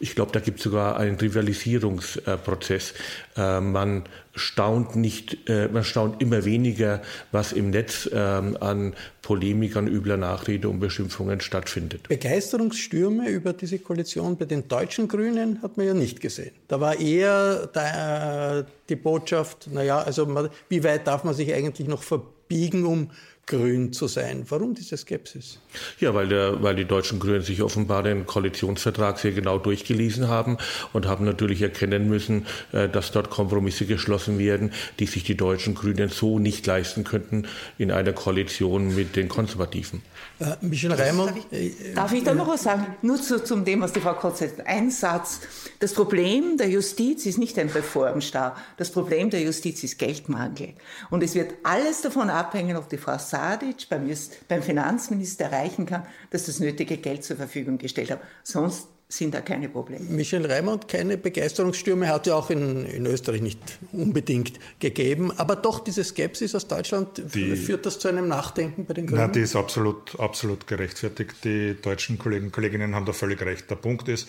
Ich 0.00 0.14
glaube, 0.14 0.32
da 0.32 0.40
gibt 0.40 0.58
es 0.58 0.64
sogar 0.64 0.96
einen 0.96 1.16
Rivalisierungsprozess. 1.16 2.94
Äh, 3.36 3.60
man 3.60 4.04
staunt 4.34 4.96
nicht, 4.96 5.48
äh, 5.48 5.68
man 5.68 5.84
staunt 5.84 6.22
immer 6.22 6.44
weniger, 6.44 7.02
was 7.32 7.52
im 7.52 7.70
Netz 7.70 8.08
ähm, 8.12 8.56
an 8.60 8.94
Polemik, 9.20 9.76
an 9.76 9.86
übler 9.86 10.16
Nachrede 10.16 10.68
und 10.68 10.80
Beschimpfungen 10.80 11.40
stattfindet. 11.40 12.08
Begeisterungsstürme 12.08 13.28
über 13.28 13.52
diese 13.52 13.78
Koalition 13.78 14.36
bei 14.36 14.46
den 14.46 14.68
deutschen 14.68 15.08
Grünen 15.08 15.62
hat 15.62 15.76
man 15.76 15.86
ja 15.86 15.94
nicht 15.94 16.20
gesehen. 16.20 16.52
Da 16.68 16.80
war 16.80 16.98
eher 16.98 17.66
der, 17.68 18.66
die 18.88 18.96
Botschaft, 18.96 19.68
naja, 19.72 20.00
also 20.00 20.26
man, 20.26 20.48
wie 20.68 20.82
weit 20.82 21.06
darf 21.06 21.24
man 21.24 21.34
sich 21.34 21.52
eigentlich 21.52 21.88
noch 21.88 22.02
verbiegen, 22.02 22.84
um 22.86 23.10
grün 23.46 23.92
zu 23.92 24.06
sein. 24.06 24.44
Warum 24.48 24.74
diese 24.74 24.96
Skepsis? 24.96 25.58
Ja, 26.00 26.14
weil, 26.14 26.28
der, 26.28 26.62
weil 26.62 26.76
die 26.76 26.84
deutschen 26.84 27.18
Grünen 27.18 27.42
sich 27.42 27.62
offenbar 27.62 28.02
den 28.02 28.26
Koalitionsvertrag 28.26 29.18
sehr 29.18 29.32
genau 29.32 29.58
durchgelesen 29.58 30.28
haben 30.28 30.58
und 30.92 31.06
haben 31.06 31.24
natürlich 31.24 31.62
erkennen 31.62 32.08
müssen, 32.08 32.46
äh, 32.72 32.88
dass 32.88 33.12
dort 33.12 33.30
Kompromisse 33.30 33.86
geschlossen 33.86 34.38
werden, 34.38 34.72
die 34.98 35.06
sich 35.06 35.24
die 35.24 35.36
deutschen 35.36 35.74
Grünen 35.74 36.08
so 36.08 36.38
nicht 36.38 36.66
leisten 36.66 37.04
könnten 37.04 37.46
in 37.78 37.90
einer 37.90 38.12
Koalition 38.12 38.94
mit 38.94 39.16
den 39.16 39.28
Konservativen. 39.28 40.02
Äh, 40.38 40.56
Michel 40.60 40.92
Reimann. 40.92 41.26
Darf 41.26 41.36
ich, 41.50 41.94
darf 41.94 42.12
ich 42.12 42.24
da 42.24 42.34
noch 42.34 42.48
was 42.48 42.62
sagen? 42.62 42.86
Nur 43.02 43.20
zu, 43.20 43.42
zum 43.42 43.64
dem, 43.64 43.80
was 43.80 43.92
die 43.92 44.00
Frau 44.00 44.14
Kotz 44.14 44.40
sagt. 44.40 44.66
Ein 44.66 44.90
Satz. 44.90 45.40
Das 45.78 45.92
Problem 45.94 46.56
der 46.56 46.68
Justiz 46.68 47.26
ist 47.26 47.38
nicht 47.38 47.58
ein 47.58 47.68
Reformstau. 47.68 48.52
Das 48.76 48.90
Problem 48.90 49.30
der 49.30 49.40
Justiz 49.40 49.82
ist 49.84 49.98
Geldmangel. 49.98 50.74
Und 51.10 51.22
es 51.22 51.34
wird 51.34 51.54
alles 51.62 52.02
davon 52.02 52.30
abhängen, 52.30 52.76
ob 52.76 52.88
die 52.88 52.98
Frau 52.98 53.18
Sadic 53.18 53.88
beim, 53.88 54.10
beim 54.48 54.62
Finanzminister 54.62 55.50
erreichen 55.62 55.86
kann, 55.86 56.06
dass 56.30 56.46
das 56.46 56.60
nötige 56.60 56.96
Geld 56.96 57.24
zur 57.24 57.36
Verfügung 57.36 57.78
gestellt 57.78 58.10
hat. 58.10 58.20
Sonst 58.42 58.88
sind 59.08 59.34
da 59.34 59.42
keine 59.42 59.68
Probleme. 59.68 60.04
Michel 60.08 60.46
Reimann, 60.46 60.80
keine 60.86 61.18
Begeisterungsstürme 61.18 62.08
hat 62.08 62.26
ja 62.26 62.34
auch 62.34 62.48
in, 62.48 62.86
in 62.86 63.04
Österreich 63.04 63.42
nicht 63.42 63.58
unbedingt 63.92 64.58
gegeben, 64.78 65.30
aber 65.36 65.54
doch 65.56 65.80
diese 65.80 66.02
Skepsis 66.02 66.54
aus 66.54 66.66
Deutschland, 66.66 67.22
die, 67.34 67.56
führt 67.56 67.84
das 67.84 67.98
zu 67.98 68.08
einem 68.08 68.26
Nachdenken 68.26 68.86
bei 68.86 68.94
den 68.94 69.06
Grünen? 69.06 69.20
Nein, 69.20 69.32
die 69.32 69.40
ist 69.40 69.54
absolut, 69.54 70.18
absolut 70.18 70.66
gerechtfertigt. 70.66 71.44
Die 71.44 71.76
deutschen 71.80 72.18
Kollegen 72.18 72.46
und 72.46 72.52
Kolleginnen 72.52 72.94
haben 72.94 73.04
da 73.04 73.12
völlig 73.12 73.42
recht. 73.42 73.70
Der 73.70 73.76
Punkt 73.76 74.08
ist, 74.08 74.28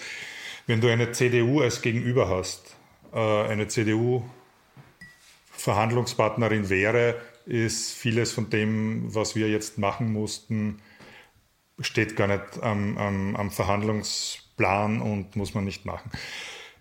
wenn 0.67 0.81
du 0.81 0.89
eine 0.89 1.13
CDU 1.13 1.61
als 1.61 1.81
Gegenüber 1.81 2.27
hast, 2.27 2.75
äh, 3.13 3.17
eine 3.17 3.69
CDU 3.69 4.23
Verhandlungspartnerin 5.51 6.69
wäre, 6.69 7.15
ist 7.45 7.91
vieles 7.93 8.33
von 8.33 8.49
dem, 8.49 9.13
was 9.15 9.35
wir 9.35 9.49
jetzt 9.49 9.77
machen 9.77 10.11
mussten, 10.11 10.79
steht 11.79 12.15
gar 12.15 12.27
nicht 12.27 12.61
am, 12.61 12.97
am, 12.97 13.35
am 13.35 13.51
Verhandlungsplan 13.51 15.01
und 15.01 15.35
muss 15.35 15.53
man 15.53 15.65
nicht 15.65 15.85
machen. 15.85 16.11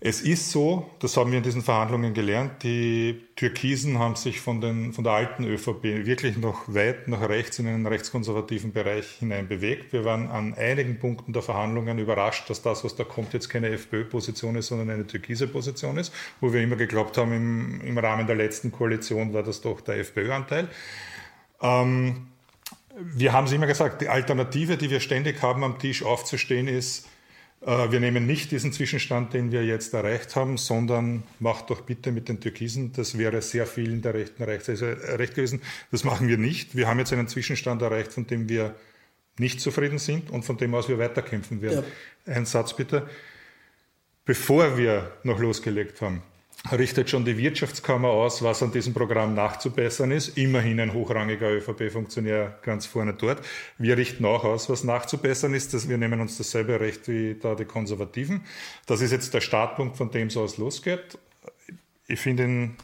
Es 0.04 0.20
ist 0.20 0.50
so, 0.50 0.90
das 0.98 1.16
haben 1.16 1.30
wir 1.30 1.38
in 1.38 1.44
diesen 1.44 1.62
Verhandlungen 1.62 2.12
gelernt, 2.12 2.64
die 2.64 3.22
Türkisen 3.36 4.00
haben 4.00 4.16
sich 4.16 4.40
von, 4.40 4.60
den, 4.60 4.92
von 4.92 5.04
der 5.04 5.12
alten 5.12 5.44
ÖVP 5.44 5.84
wirklich 5.84 6.36
noch 6.38 6.62
weit 6.66 7.06
nach 7.06 7.28
rechts 7.28 7.60
in 7.60 7.68
einen 7.68 7.86
rechtskonservativen 7.86 8.72
Bereich 8.72 9.06
hinein 9.20 9.46
bewegt. 9.46 9.92
Wir 9.92 10.04
waren 10.04 10.28
an 10.28 10.54
einigen 10.54 10.98
Punkten 10.98 11.32
der 11.32 11.42
Verhandlungen 11.42 12.00
überrascht, 12.00 12.50
dass 12.50 12.62
das, 12.62 12.82
was 12.82 12.96
da 12.96 13.04
kommt, 13.04 13.32
jetzt 13.32 13.48
keine 13.48 13.68
FPÖ-Position 13.68 14.56
ist, 14.56 14.66
sondern 14.66 14.90
eine 14.90 15.06
türkise 15.06 15.46
Position 15.46 15.96
ist, 15.96 16.12
wo 16.40 16.52
wir 16.52 16.60
immer 16.62 16.74
geglaubt 16.74 17.16
haben, 17.16 17.32
im, 17.32 17.80
im 17.82 17.96
Rahmen 17.96 18.26
der 18.26 18.34
letzten 18.34 18.72
Koalition 18.72 19.32
war 19.32 19.44
das 19.44 19.60
doch 19.60 19.80
der 19.82 19.98
FPÖ-Anteil. 19.98 20.68
Ähm, 21.60 22.31
wir 22.96 23.32
haben 23.32 23.46
es 23.46 23.52
immer 23.52 23.66
gesagt, 23.66 24.02
die 24.02 24.08
Alternative, 24.08 24.76
die 24.76 24.90
wir 24.90 25.00
ständig 25.00 25.42
haben, 25.42 25.64
am 25.64 25.78
Tisch 25.78 26.02
aufzustehen, 26.02 26.68
ist, 26.68 27.08
äh, 27.62 27.90
wir 27.90 28.00
nehmen 28.00 28.26
nicht 28.26 28.50
diesen 28.50 28.72
Zwischenstand, 28.72 29.32
den 29.32 29.52
wir 29.52 29.64
jetzt 29.64 29.94
erreicht 29.94 30.36
haben, 30.36 30.58
sondern 30.58 31.22
macht 31.38 31.70
doch 31.70 31.82
bitte 31.82 32.12
mit 32.12 32.28
den 32.28 32.40
Türkisen. 32.40 32.92
Das 32.92 33.16
wäre 33.16 33.40
sehr 33.40 33.66
vielen 33.66 34.02
der 34.02 34.14
Rechten 34.14 34.42
recht, 34.42 34.68
also 34.68 34.86
recht 34.86 35.34
gewesen. 35.34 35.62
Das 35.90 36.04
machen 36.04 36.28
wir 36.28 36.38
nicht. 36.38 36.76
Wir 36.76 36.88
haben 36.88 36.98
jetzt 36.98 37.12
einen 37.12 37.28
Zwischenstand 37.28 37.82
erreicht, 37.82 38.12
von 38.12 38.26
dem 38.26 38.48
wir 38.48 38.74
nicht 39.38 39.60
zufrieden 39.60 39.98
sind 39.98 40.30
und 40.30 40.44
von 40.44 40.56
dem 40.58 40.74
aus 40.74 40.88
wir 40.88 40.98
weiterkämpfen 40.98 41.62
werden. 41.62 41.84
Ja. 42.26 42.34
Ein 42.34 42.46
Satz 42.46 42.76
bitte. 42.76 43.08
Bevor 44.24 44.76
wir 44.76 45.12
noch 45.24 45.38
losgelegt 45.40 46.00
haben, 46.00 46.22
richtet 46.70 47.10
schon 47.10 47.24
die 47.24 47.36
Wirtschaftskammer 47.36 48.08
aus, 48.08 48.42
was 48.42 48.62
an 48.62 48.70
diesem 48.70 48.94
Programm 48.94 49.34
nachzubessern 49.34 50.12
ist. 50.12 50.36
Immerhin 50.38 50.78
ein 50.78 50.92
hochrangiger 50.92 51.50
ÖVP-Funktionär 51.50 52.58
ganz 52.62 52.86
vorne 52.86 53.14
dort. 53.14 53.44
Wir 53.78 53.96
richten 53.96 54.24
auch 54.24 54.44
aus, 54.44 54.70
was 54.70 54.84
nachzubessern 54.84 55.54
ist. 55.54 55.88
Wir 55.88 55.98
nehmen 55.98 56.20
uns 56.20 56.38
dasselbe 56.38 56.78
Recht 56.78 57.08
wie 57.08 57.34
da 57.34 57.54
die 57.54 57.64
Konservativen. 57.64 58.44
Das 58.86 59.00
ist 59.00 59.10
jetzt 59.10 59.34
der 59.34 59.40
Startpunkt, 59.40 59.96
von 59.96 60.10
dem 60.10 60.28
es 60.28 60.36
aus 60.36 60.56
losgeht. 60.58 61.18
Ich 62.06 62.20
finde 62.20 62.44
ihn 62.44 62.76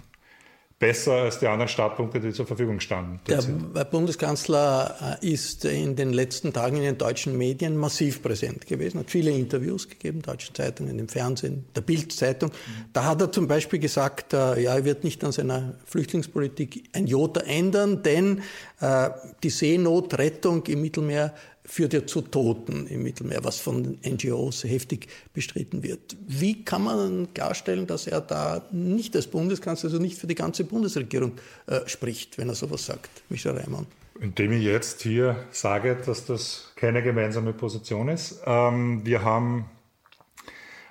besser 0.78 1.12
als 1.12 1.40
die 1.40 1.48
anderen 1.48 1.68
Startpunkte, 1.68 2.20
die 2.20 2.32
zur 2.32 2.46
Verfügung 2.46 2.78
standen. 2.78 3.20
Der 3.26 3.84
Bundeskanzler 3.84 5.18
äh, 5.20 5.26
ist 5.26 5.64
in 5.64 5.96
den 5.96 6.12
letzten 6.12 6.52
Tagen 6.52 6.76
in 6.76 6.82
den 6.84 6.98
deutschen 6.98 7.36
Medien 7.36 7.76
massiv 7.76 8.22
präsent 8.22 8.66
gewesen, 8.66 9.00
hat 9.00 9.10
viele 9.10 9.32
Interviews 9.32 9.88
gegeben, 9.88 10.22
deutschen 10.22 10.54
Zeitungen, 10.54 10.98
im 10.98 11.08
Fernsehen, 11.08 11.64
der 11.74 11.80
Bild-Zeitung. 11.80 12.52
Da 12.92 13.04
hat 13.04 13.20
er 13.20 13.32
zum 13.32 13.48
Beispiel 13.48 13.80
gesagt, 13.80 14.32
äh, 14.32 14.60
ja, 14.60 14.76
er 14.76 14.84
wird 14.84 15.02
nicht 15.02 15.24
an 15.24 15.32
seiner 15.32 15.74
Flüchtlingspolitik 15.84 16.90
ein 16.92 17.08
Jota 17.08 17.40
ändern, 17.40 18.04
denn 18.04 18.42
äh, 18.80 19.10
die 19.42 19.50
Seenotrettung 19.50 20.64
im 20.66 20.80
Mittelmeer 20.80 21.34
führt 21.68 21.92
ja 21.92 22.06
zu 22.06 22.22
Toten 22.22 22.86
im 22.86 23.02
Mittelmeer, 23.02 23.44
was 23.44 23.58
von 23.58 23.98
NGOs 24.04 24.64
heftig 24.64 25.08
bestritten 25.34 25.82
wird. 25.82 26.16
Wie 26.26 26.64
kann 26.64 26.84
man 26.84 27.32
klarstellen, 27.34 27.86
dass 27.86 28.06
er 28.06 28.22
da 28.22 28.62
nicht 28.72 29.14
als 29.14 29.26
Bundeskanzler, 29.26 29.90
also 29.90 30.02
nicht 30.02 30.18
für 30.18 30.26
die 30.26 30.34
ganze 30.34 30.64
Bundesregierung 30.64 31.32
äh, 31.66 31.80
spricht, 31.86 32.38
wenn 32.38 32.48
er 32.48 32.54
sowas 32.54 32.86
sagt, 32.86 33.10
Michel 33.28 33.52
Reimann? 33.52 33.86
Indem 34.18 34.52
ich 34.52 34.64
jetzt 34.64 35.02
hier 35.02 35.44
sage, 35.50 35.96
dass 36.04 36.24
das 36.24 36.72
keine 36.74 37.02
gemeinsame 37.02 37.52
Position 37.52 38.08
ist. 38.08 38.40
Ähm, 38.46 39.02
wir 39.04 39.22
haben 39.22 39.66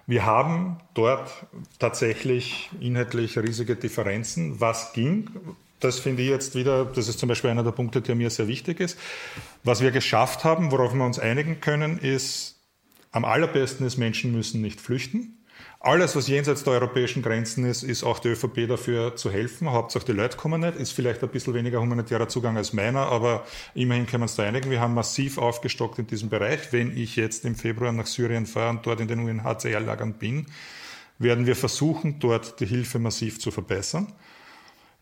wir 0.09 0.25
haben 0.25 0.77
dort 0.93 1.29
tatsächlich 1.79 2.69
inhaltlich 2.79 3.37
riesige 3.37 3.75
Differenzen. 3.75 4.61
Was 4.61 4.93
ging? 4.93 5.29
Das 5.79 5.99
finde 5.99 6.23
ich 6.23 6.29
jetzt 6.29 6.55
wieder, 6.55 6.85
das 6.85 7.07
ist 7.07 7.19
zum 7.19 7.29
Beispiel 7.29 7.49
einer 7.49 7.63
der 7.63 7.71
Punkte, 7.71 8.01
der 8.01 8.15
mir 8.15 8.29
sehr 8.29 8.47
wichtig 8.47 8.79
ist. 8.79 8.97
Was 9.63 9.81
wir 9.81 9.91
geschafft 9.91 10.43
haben, 10.43 10.71
worauf 10.71 10.93
wir 10.93 11.05
uns 11.05 11.19
einigen 11.19 11.59
können, 11.59 11.99
ist, 11.99 12.55
am 13.11 13.25
allerbesten 13.25 13.85
ist, 13.85 13.97
Menschen 13.97 14.31
müssen 14.31 14.61
nicht 14.61 14.81
flüchten. 14.81 15.37
Alles, 15.79 16.15
was 16.15 16.27
jenseits 16.27 16.63
der 16.63 16.73
europäischen 16.73 17.21
Grenzen 17.21 17.63
ist, 17.63 17.83
ist 17.83 18.03
auch 18.03 18.17
die 18.17 18.29
ÖVP 18.29 18.67
dafür 18.67 19.15
zu 19.15 19.31
helfen. 19.31 19.71
Hauptsache 19.71 20.05
die 20.05 20.11
Leute 20.11 20.35
kommen 20.35 20.61
nicht. 20.61 20.75
Ist 20.75 20.91
vielleicht 20.91 21.21
ein 21.21 21.29
bisschen 21.29 21.53
weniger 21.53 21.79
humanitärer 21.79 22.27
Zugang 22.27 22.57
als 22.57 22.73
meiner, 22.73 23.07
aber 23.07 23.45
immerhin 23.75 24.07
können 24.07 24.21
wir 24.21 24.25
uns 24.25 24.35
da 24.35 24.43
einigen. 24.43 24.71
Wir 24.71 24.81
haben 24.81 24.95
massiv 24.95 25.37
aufgestockt 25.37 25.99
in 25.99 26.07
diesem 26.07 26.29
Bereich. 26.29 26.73
Wenn 26.73 26.97
ich 26.97 27.15
jetzt 27.15 27.45
im 27.45 27.55
Februar 27.55 27.91
nach 27.91 28.07
Syrien 28.07 28.47
fahre 28.47 28.71
und 28.71 28.85
dort 28.87 28.99
in 28.99 29.07
den 29.07 29.19
UNHCR-Lagern 29.19 30.13
bin, 30.13 30.47
werden 31.19 31.45
wir 31.45 31.55
versuchen, 31.55 32.19
dort 32.19 32.59
die 32.59 32.65
Hilfe 32.65 32.97
massiv 32.97 33.39
zu 33.39 33.51
verbessern. 33.51 34.11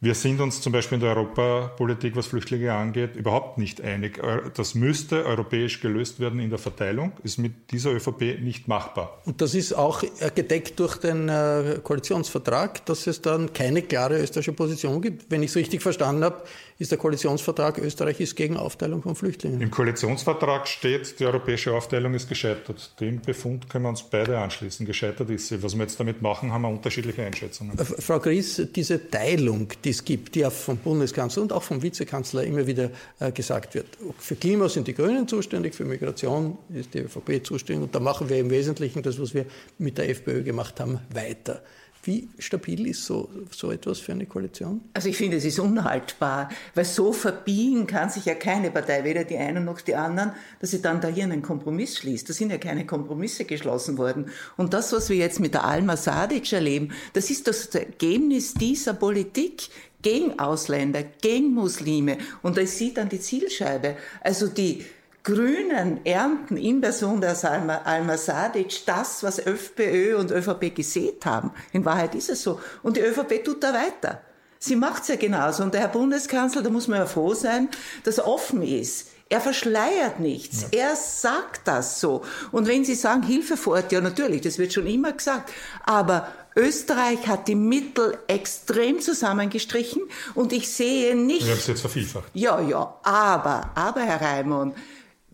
Wir 0.01 0.13
sind 0.13 0.41
uns 0.41 0.61
zum 0.61 0.73
Beispiel 0.73 0.97
in 0.97 1.01
der 1.01 1.15
Europapolitik, 1.15 2.17
was 2.17 2.27
Flüchtlinge 2.27 2.73
angeht, 2.73 3.15
überhaupt 3.15 3.57
nicht 3.57 3.81
einig. 3.81 4.21
Das 4.53 4.75
müsste 4.75 5.25
europäisch 5.25 5.79
gelöst 5.79 6.19
werden 6.19 6.39
in 6.41 6.49
der 6.49 6.59
Verteilung, 6.59 7.13
ist 7.23 7.39
mit 7.39 7.71
dieser 7.71 7.91
ÖVP 7.91 8.41
nicht 8.41 8.67
machbar. 8.67 9.21
Und 9.25 9.41
das 9.41 9.55
ist 9.55 9.73
auch 9.73 10.03
gedeckt 10.35 10.79
durch 10.79 10.97
den 10.97 11.29
äh, 11.29 11.79
Koalitionsvertrag, 11.81 12.85
dass 12.85 13.07
es 13.07 13.21
dann 13.21 13.53
keine 13.53 13.81
klare 13.81 14.19
österreichische 14.19 14.53
Position 14.53 15.01
gibt. 15.01 15.31
Wenn 15.31 15.41
ich 15.41 15.51
es 15.51 15.55
richtig 15.55 15.81
verstanden 15.81 16.25
habe, 16.25 16.43
ist 16.77 16.91
der 16.91 16.97
Koalitionsvertrag, 16.97 17.77
Österreich 17.77 18.19
ist 18.19 18.35
gegen 18.35 18.57
Aufteilung 18.57 19.01
von 19.01 19.15
Flüchtlingen. 19.15 19.61
Im 19.61 19.71
Koalitionsvertrag 19.71 20.67
steht, 20.67 21.19
die 21.19 21.25
europäische 21.25 21.73
Aufteilung 21.73 22.13
ist 22.13 22.27
gescheitert. 22.27 22.99
Dem 22.99 23.21
Befund 23.21 23.69
können 23.69 23.85
wir 23.85 23.89
uns 23.89 24.03
beide 24.03 24.37
anschließen. 24.37 24.85
Gescheitert 24.85 25.29
ist 25.29 25.47
sie. 25.47 25.63
Was 25.63 25.73
wir 25.73 25.83
jetzt 25.83 25.99
damit 25.99 26.21
machen, 26.21 26.51
haben 26.51 26.63
wir 26.63 26.69
unterschiedliche 26.69 27.23
Einschätzungen. 27.23 27.79
Äh, 27.79 27.85
Frau 27.85 28.19
Gries, 28.19 28.61
diese 28.75 29.09
Teilung, 29.09 29.69
die 29.85 29.91
es 29.91 30.03
gibt, 30.03 30.35
die 30.35 30.39
ja 30.39 30.49
vom 30.49 30.77
Bundeskanzler 30.77 31.43
und 31.43 31.53
auch 31.53 31.63
vom 31.63 31.81
Vizekanzler 31.81 32.43
immer 32.43 32.67
wieder 32.67 32.89
äh, 33.19 33.31
gesagt 33.31 33.75
wird. 33.75 33.85
Für 34.17 34.35
Klima 34.35 34.67
sind 34.67 34.87
die 34.87 34.93
Grünen 34.93 35.27
zuständig, 35.27 35.75
für 35.75 35.85
Migration 35.85 36.57
ist 36.73 36.93
die 36.93 36.99
ÖVP 36.99 37.45
zuständig 37.45 37.83
und 37.83 37.95
da 37.95 37.99
machen 37.99 38.27
wir 38.27 38.39
im 38.39 38.49
Wesentlichen 38.49 39.03
das, 39.03 39.19
was 39.21 39.33
wir 39.33 39.45
mit 39.77 39.97
der 39.97 40.09
FPÖ 40.09 40.43
gemacht 40.43 40.79
haben, 40.79 40.99
weiter. 41.13 41.61
Wie 42.05 42.29
stabil 42.37 42.87
ist 42.87 43.03
so, 43.03 43.29
so 43.49 43.71
etwas 43.71 43.99
für 43.99 44.11
eine 44.11 44.27
Koalition? 44.27 44.81
Also 44.93 45.09
ich 45.09 45.17
finde, 45.17 45.37
es 45.37 45.45
ist 45.45 45.57
unhaltbar, 45.57 46.49
weil 46.75 46.85
so 46.85 47.11
verbiegen 47.11 47.87
kann 47.87 48.11
sich 48.11 48.25
ja 48.25 48.35
keine 48.35 48.69
Partei, 48.69 49.03
weder 49.03 49.23
die 49.23 49.37
einen 49.37 49.65
noch 49.65 49.81
die 49.81 49.95
anderen, 49.95 50.33
dass 50.59 50.69
sie 50.69 50.83
dann 50.83 51.01
da 51.01 51.07
hier 51.07 51.23
einen 51.23 51.41
Kompromiss 51.41 51.97
schließt. 51.97 52.29
Da 52.29 52.33
sind 52.33 52.51
ja 52.51 52.59
keine 52.59 52.85
Kompromisse 52.85 53.45
geschlossen 53.45 53.97
worden. 53.97 54.29
Und 54.55 54.75
das, 54.75 54.93
was 54.93 55.09
wir 55.09 55.17
jetzt 55.17 55.39
mit 55.39 55.55
der 55.55 55.65
Alma 55.65 55.97
Sadic 55.97 56.53
erleben, 56.53 56.91
das 57.13 57.31
ist 57.31 57.47
das 57.47 57.65
Ergebnis 57.73 58.53
dieser 58.53 58.93
Politik 58.93 59.69
gegen 60.03 60.39
Ausländer, 60.39 61.01
gegen 61.01 61.55
Muslime. 61.55 62.19
Und 62.43 62.57
da 62.57 62.61
ist 62.61 62.77
sie 62.77 62.93
dann 62.93 63.09
die 63.09 63.19
Zielscheibe. 63.19 63.95
Also 64.21 64.47
die 64.47 64.85
Grünen 65.25 66.05
ernten 66.05 66.55
in 66.55 66.81
Person 66.81 67.19
der 67.19 67.35
Alma, 67.43 67.81
Alma 67.83 68.15
Sadic 68.15 68.85
das, 68.85 69.23
was 69.23 69.39
FPÖ 69.39 70.17
und 70.17 70.31
ÖVP 70.31 70.73
gesät 70.73 71.25
haben. 71.25 71.51
In 71.73 71.83
Wahrheit 71.83 72.13
ist 72.13 72.29
es 72.29 72.43
so. 72.43 72.61
Und 72.83 72.95
die 72.95 73.01
ÖVP 73.01 73.43
tut 73.43 73.63
da 73.63 73.73
weiter. 73.73 74.21
Sie 74.59 74.75
macht's 74.75 75.07
ja 75.07 75.15
genauso. 75.15 75.63
Und 75.63 75.73
der 75.73 75.81
Herr 75.81 75.89
Bundeskanzler, 75.89 76.61
da 76.61 76.69
muss 76.69 76.87
man 76.87 76.99
ja 76.99 77.05
froh 77.07 77.33
sein, 77.33 77.69
dass 78.03 78.19
er 78.19 78.27
offen 78.27 78.61
ist. 78.61 79.07
Er 79.27 79.41
verschleiert 79.41 80.19
nichts. 80.19 80.67
Ja. 80.71 80.89
Er 80.89 80.95
sagt 80.95 81.67
das 81.67 81.99
so. 81.99 82.21
Und 82.51 82.67
wenn 82.67 82.85
Sie 82.85 82.93
sagen 82.93 83.23
Hilfe 83.23 83.57
vor 83.57 83.77
Ort, 83.77 83.91
ja 83.91 84.01
natürlich, 84.01 84.41
das 84.41 84.59
wird 84.59 84.73
schon 84.73 84.85
immer 84.85 85.11
gesagt. 85.11 85.51
Aber 85.83 86.31
Österreich 86.55 87.27
hat 87.27 87.47
die 87.47 87.55
Mittel 87.55 88.17
extrem 88.27 89.01
zusammengestrichen 89.01 90.03
und 90.35 90.53
ich 90.53 90.71
sehe 90.71 91.15
nicht. 91.15 91.45
Wir 91.45 91.53
haben 91.53 91.59
es 91.59 91.67
jetzt 91.67 91.81
vervielfacht. 91.81 92.29
Ja, 92.33 92.61
ja. 92.61 92.99
Aber, 93.03 93.71
aber 93.73 94.01
Herr 94.01 94.21
Raimund, 94.21 94.75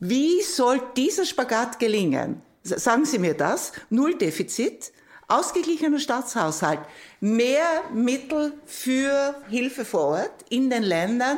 wie 0.02 0.42
soll 0.42 0.82
dieser 0.98 1.26
Spagat 1.26 1.78
gelingen? 1.78 2.42
Sagen 2.64 3.06
Sie 3.06 3.20
mir 3.20 3.36
das. 3.36 3.72
Null 3.92 4.18
Defizit, 4.18 4.92
ausgeglichener 5.28 6.00
Staatshaushalt, 6.00 6.80
mehr 7.20 7.84
Mittel 7.94 8.54
für 8.66 9.36
Hilfe 9.48 9.86
vor 9.86 10.08
Ort 10.08 10.46
in 10.50 10.72
den 10.72 10.82
Ländern, 10.82 11.38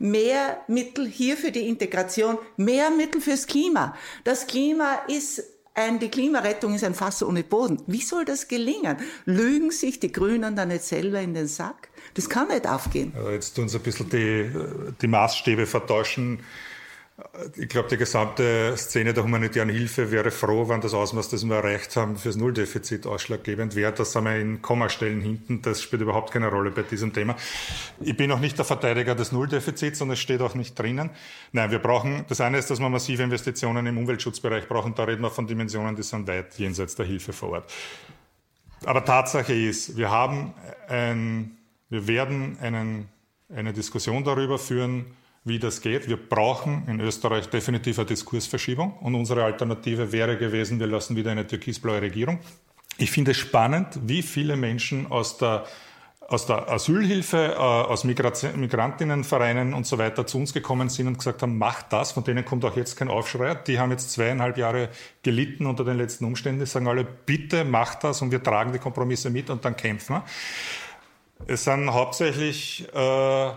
mehr 0.00 0.60
Mittel 0.66 1.06
hier 1.06 1.36
für 1.36 1.52
die 1.52 1.68
Integration, 1.68 2.36
mehr 2.56 2.90
Mittel 2.90 3.20
fürs 3.20 3.46
Klima. 3.46 3.96
Das 4.24 4.48
Klima 4.48 5.02
ist 5.06 5.44
ein, 5.74 6.00
die 6.00 6.08
Klimarettung 6.08 6.74
ist 6.74 6.82
ein 6.82 6.94
Fass 6.94 7.22
ohne 7.22 7.44
Boden. 7.44 7.80
Wie 7.86 8.02
soll 8.02 8.24
das 8.24 8.48
gelingen? 8.48 8.96
Lügen 9.24 9.70
sich 9.70 10.00
die 10.00 10.10
Grünen 10.10 10.56
dann 10.56 10.68
nicht 10.68 10.82
selber 10.82 11.20
in 11.20 11.32
den 11.32 11.46
Sack? 11.46 11.90
Das 12.14 12.28
kann 12.28 12.48
nicht 12.48 12.66
aufgehen. 12.66 13.12
Jetzt 13.30 13.54
tun 13.54 13.68
sie 13.68 13.78
ein 13.78 13.82
bisschen 13.84 14.10
die, 14.10 14.50
die 15.00 15.06
Maßstäbe 15.06 15.66
vertauschen. 15.66 16.40
Ich 17.56 17.68
glaube, 17.68 17.88
die 17.88 17.96
gesamte 17.96 18.74
Szene 18.76 19.12
der 19.14 19.24
humanitären 19.24 19.68
Hilfe 19.68 20.10
wäre 20.10 20.30
froh, 20.30 20.68
wenn 20.68 20.80
das 20.80 20.94
Ausmaß, 20.94 21.28
das 21.28 21.44
wir 21.44 21.56
erreicht 21.56 21.96
haben, 21.96 22.16
fürs 22.16 22.36
Nulldefizit 22.36 23.06
ausschlaggebend 23.06 23.74
wäre. 23.74 23.92
Das 23.92 24.12
sind 24.12 24.24
wir 24.24 24.36
in 24.36 24.62
Kommastellen 24.62 25.20
hinten. 25.20 25.62
Das 25.62 25.82
spielt 25.82 26.02
überhaupt 26.02 26.32
keine 26.32 26.48
Rolle 26.48 26.70
bei 26.70 26.82
diesem 26.82 27.12
Thema. 27.12 27.36
Ich 28.00 28.16
bin 28.16 28.30
auch 28.32 28.40
nicht 28.40 28.58
der 28.58 28.64
Verteidiger 28.64 29.14
des 29.14 29.32
Nulldefizits 29.32 30.00
und 30.00 30.10
es 30.10 30.18
steht 30.18 30.40
auch 30.40 30.54
nicht 30.54 30.78
drinnen. 30.78 31.10
Nein, 31.52 31.70
wir 31.70 31.78
brauchen, 31.78 32.24
das 32.28 32.40
eine 32.40 32.58
ist, 32.58 32.70
dass 32.70 32.80
wir 32.80 32.88
massive 32.88 33.22
Investitionen 33.22 33.86
im 33.86 33.98
Umweltschutzbereich 33.98 34.68
brauchen. 34.68 34.94
Da 34.94 35.04
reden 35.04 35.22
wir 35.22 35.30
von 35.30 35.46
Dimensionen, 35.46 35.96
die 35.96 36.02
sind 36.02 36.26
weit 36.28 36.58
jenseits 36.58 36.94
der 36.94 37.06
Hilfe 37.06 37.32
vor 37.32 37.50
Ort. 37.50 37.72
Aber 38.84 39.04
Tatsache 39.04 39.52
ist, 39.52 39.96
wir 39.96 40.10
haben 40.10 40.54
ein, 40.88 41.56
wir 41.90 42.06
werden 42.06 42.56
einen, 42.60 43.08
eine 43.54 43.72
Diskussion 43.72 44.24
darüber 44.24 44.58
führen, 44.58 45.06
wie 45.44 45.58
das 45.58 45.80
geht. 45.80 46.08
Wir 46.08 46.16
brauchen 46.16 46.84
in 46.86 47.00
Österreich 47.00 47.48
definitiv 47.48 47.98
eine 47.98 48.06
Diskursverschiebung 48.06 48.98
und 48.98 49.14
unsere 49.14 49.44
Alternative 49.44 50.12
wäre 50.12 50.36
gewesen, 50.36 50.78
wir 50.80 50.86
lassen 50.86 51.16
wieder 51.16 51.30
eine 51.30 51.46
türkisblaue 51.46 52.02
Regierung. 52.02 52.40
Ich 52.98 53.10
finde 53.10 53.30
es 53.30 53.38
spannend, 53.38 53.98
wie 54.04 54.22
viele 54.22 54.56
Menschen 54.56 55.10
aus 55.10 55.38
der 55.38 55.64
aus 56.30 56.46
der 56.46 56.70
Asylhilfe, 56.70 57.54
äh, 57.54 57.58
aus 57.58 58.04
Migrantinnenvereinen 58.04 59.74
und 59.74 59.84
so 59.84 59.98
weiter 59.98 60.28
zu 60.28 60.38
uns 60.38 60.52
gekommen 60.52 60.88
sind 60.88 61.08
und 61.08 61.18
gesagt 61.18 61.42
haben, 61.42 61.58
macht 61.58 61.92
das, 61.92 62.12
von 62.12 62.22
denen 62.22 62.44
kommt 62.44 62.64
auch 62.64 62.76
jetzt 62.76 62.96
kein 62.96 63.08
Aufschrei. 63.08 63.56
Die 63.56 63.80
haben 63.80 63.90
jetzt 63.90 64.12
zweieinhalb 64.12 64.56
Jahre 64.56 64.90
gelitten 65.24 65.66
unter 65.66 65.84
den 65.84 65.96
letzten 65.96 66.24
Umständen. 66.24 66.60
Die 66.60 66.66
sagen 66.66 66.86
alle, 66.86 67.02
bitte 67.04 67.64
macht 67.64 68.04
das 68.04 68.22
und 68.22 68.30
wir 68.30 68.40
tragen 68.40 68.72
die 68.72 68.78
Kompromisse 68.78 69.28
mit 69.28 69.50
und 69.50 69.64
dann 69.64 69.76
kämpfen 69.76 70.16
wir. 70.16 70.24
Es 71.48 71.64
sind 71.64 71.92
hauptsächlich 71.92 72.86
äh, 72.94 73.50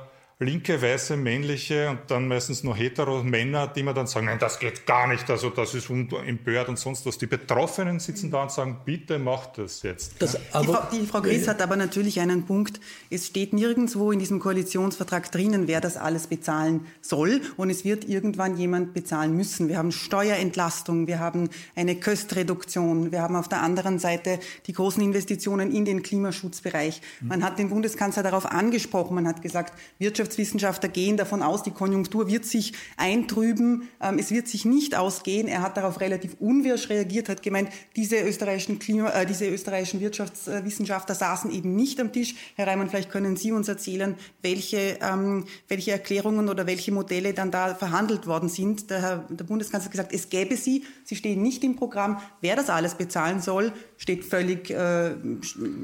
linke, 0.43 0.81
weiße, 0.81 1.17
männliche 1.17 1.89
und 1.89 1.99
dann 2.07 2.27
meistens 2.27 2.63
nur 2.63 2.75
hetero 2.75 3.23
Männer, 3.23 3.67
die 3.67 3.83
mir 3.83 3.93
dann 3.93 4.07
sagen, 4.07 4.27
nein, 4.27 4.39
das 4.39 4.59
geht 4.59 4.85
gar 4.85 5.07
nicht, 5.07 5.29
also 5.29 5.49
das 5.49 5.73
ist 5.73 5.89
empört 5.89 6.69
und 6.69 6.77
sonst 6.77 7.05
was. 7.05 7.17
Die 7.17 7.27
Betroffenen 7.27 7.99
sitzen 7.99 8.29
da 8.29 8.43
und 8.43 8.51
sagen, 8.51 8.81
bitte 8.85 9.19
macht 9.19 9.57
das 9.57 9.81
jetzt. 9.81 10.13
Das, 10.19 10.33
die, 10.33 10.65
Frau, 10.65 10.87
die 10.91 11.05
Frau 11.05 11.21
Gries 11.21 11.47
hat 11.47 11.61
aber 11.61 11.75
natürlich 11.75 12.19
einen 12.19 12.45
Punkt. 12.45 12.79
Es 13.09 13.27
steht 13.27 13.53
nirgendwo 13.53 14.11
in 14.11 14.19
diesem 14.19 14.39
Koalitionsvertrag 14.39 15.31
drinnen, 15.31 15.67
wer 15.67 15.81
das 15.81 15.97
alles 15.97 16.27
bezahlen 16.27 16.85
soll 17.01 17.41
und 17.57 17.69
es 17.69 17.85
wird 17.85 18.07
irgendwann 18.07 18.57
jemand 18.57 18.93
bezahlen 18.93 19.35
müssen. 19.35 19.69
Wir 19.69 19.77
haben 19.77 19.91
Steuerentlastung, 19.91 21.07
wir 21.07 21.19
haben 21.19 21.49
eine 21.75 21.95
Köstreduktion, 21.95 23.11
wir 23.11 23.21
haben 23.21 23.35
auf 23.35 23.47
der 23.47 23.61
anderen 23.61 23.99
Seite 23.99 24.39
die 24.67 24.73
großen 24.73 25.01
Investitionen 25.01 25.71
in 25.71 25.85
den 25.85 26.03
Klimaschutzbereich. 26.03 27.01
Man 27.21 27.43
hat 27.43 27.59
den 27.59 27.69
Bundeskanzler 27.69 28.23
darauf 28.23 28.45
angesprochen, 28.45 29.15
man 29.15 29.27
hat 29.27 29.41
gesagt, 29.41 29.73
Wirtschafts 29.99 30.32
Wirtschaftswissenschaftler 30.33 30.89
gehen 30.89 31.17
davon 31.17 31.41
aus, 31.41 31.63
die 31.63 31.71
Konjunktur 31.71 32.27
wird 32.27 32.45
sich 32.45 32.73
eintrüben, 32.97 33.89
ähm, 34.01 34.17
es 34.17 34.31
wird 34.31 34.47
sich 34.47 34.65
nicht 34.65 34.95
ausgehen. 34.95 35.47
Er 35.47 35.61
hat 35.61 35.77
darauf 35.77 35.99
relativ 35.99 36.35
unwirsch 36.39 36.89
reagiert, 36.89 37.29
hat 37.29 37.43
gemeint, 37.43 37.69
diese 37.95 38.19
österreichischen, 38.21 38.79
Klima, 38.79 39.09
äh, 39.09 39.25
diese 39.25 39.47
österreichischen 39.47 39.99
Wirtschaftswissenschaftler 39.99 41.15
saßen 41.15 41.51
eben 41.51 41.75
nicht 41.75 41.99
am 41.99 42.11
Tisch. 42.11 42.35
Herr 42.55 42.67
Reimann, 42.67 42.89
vielleicht 42.89 43.11
können 43.11 43.37
Sie 43.37 43.51
uns 43.51 43.67
erzählen, 43.67 44.15
welche, 44.41 44.97
ähm, 45.01 45.45
welche 45.67 45.91
Erklärungen 45.91 46.49
oder 46.49 46.65
welche 46.65 46.91
Modelle 46.91 47.33
dann 47.33 47.51
da 47.51 47.75
verhandelt 47.75 48.27
worden 48.27 48.49
sind. 48.49 48.89
Der, 48.89 49.01
Herr, 49.01 49.17
der 49.29 49.45
Bundeskanzler 49.45 49.85
hat 49.85 49.91
gesagt, 49.91 50.13
es 50.13 50.29
gäbe 50.29 50.57
sie, 50.57 50.83
sie 51.03 51.15
stehen 51.15 51.41
nicht 51.41 51.63
im 51.63 51.75
Programm. 51.75 52.19
Wer 52.41 52.55
das 52.55 52.69
alles 52.69 52.95
bezahlen 52.95 53.41
soll, 53.41 53.71
steht 53.97 54.25
völlig, 54.25 54.69
äh, 54.69 55.11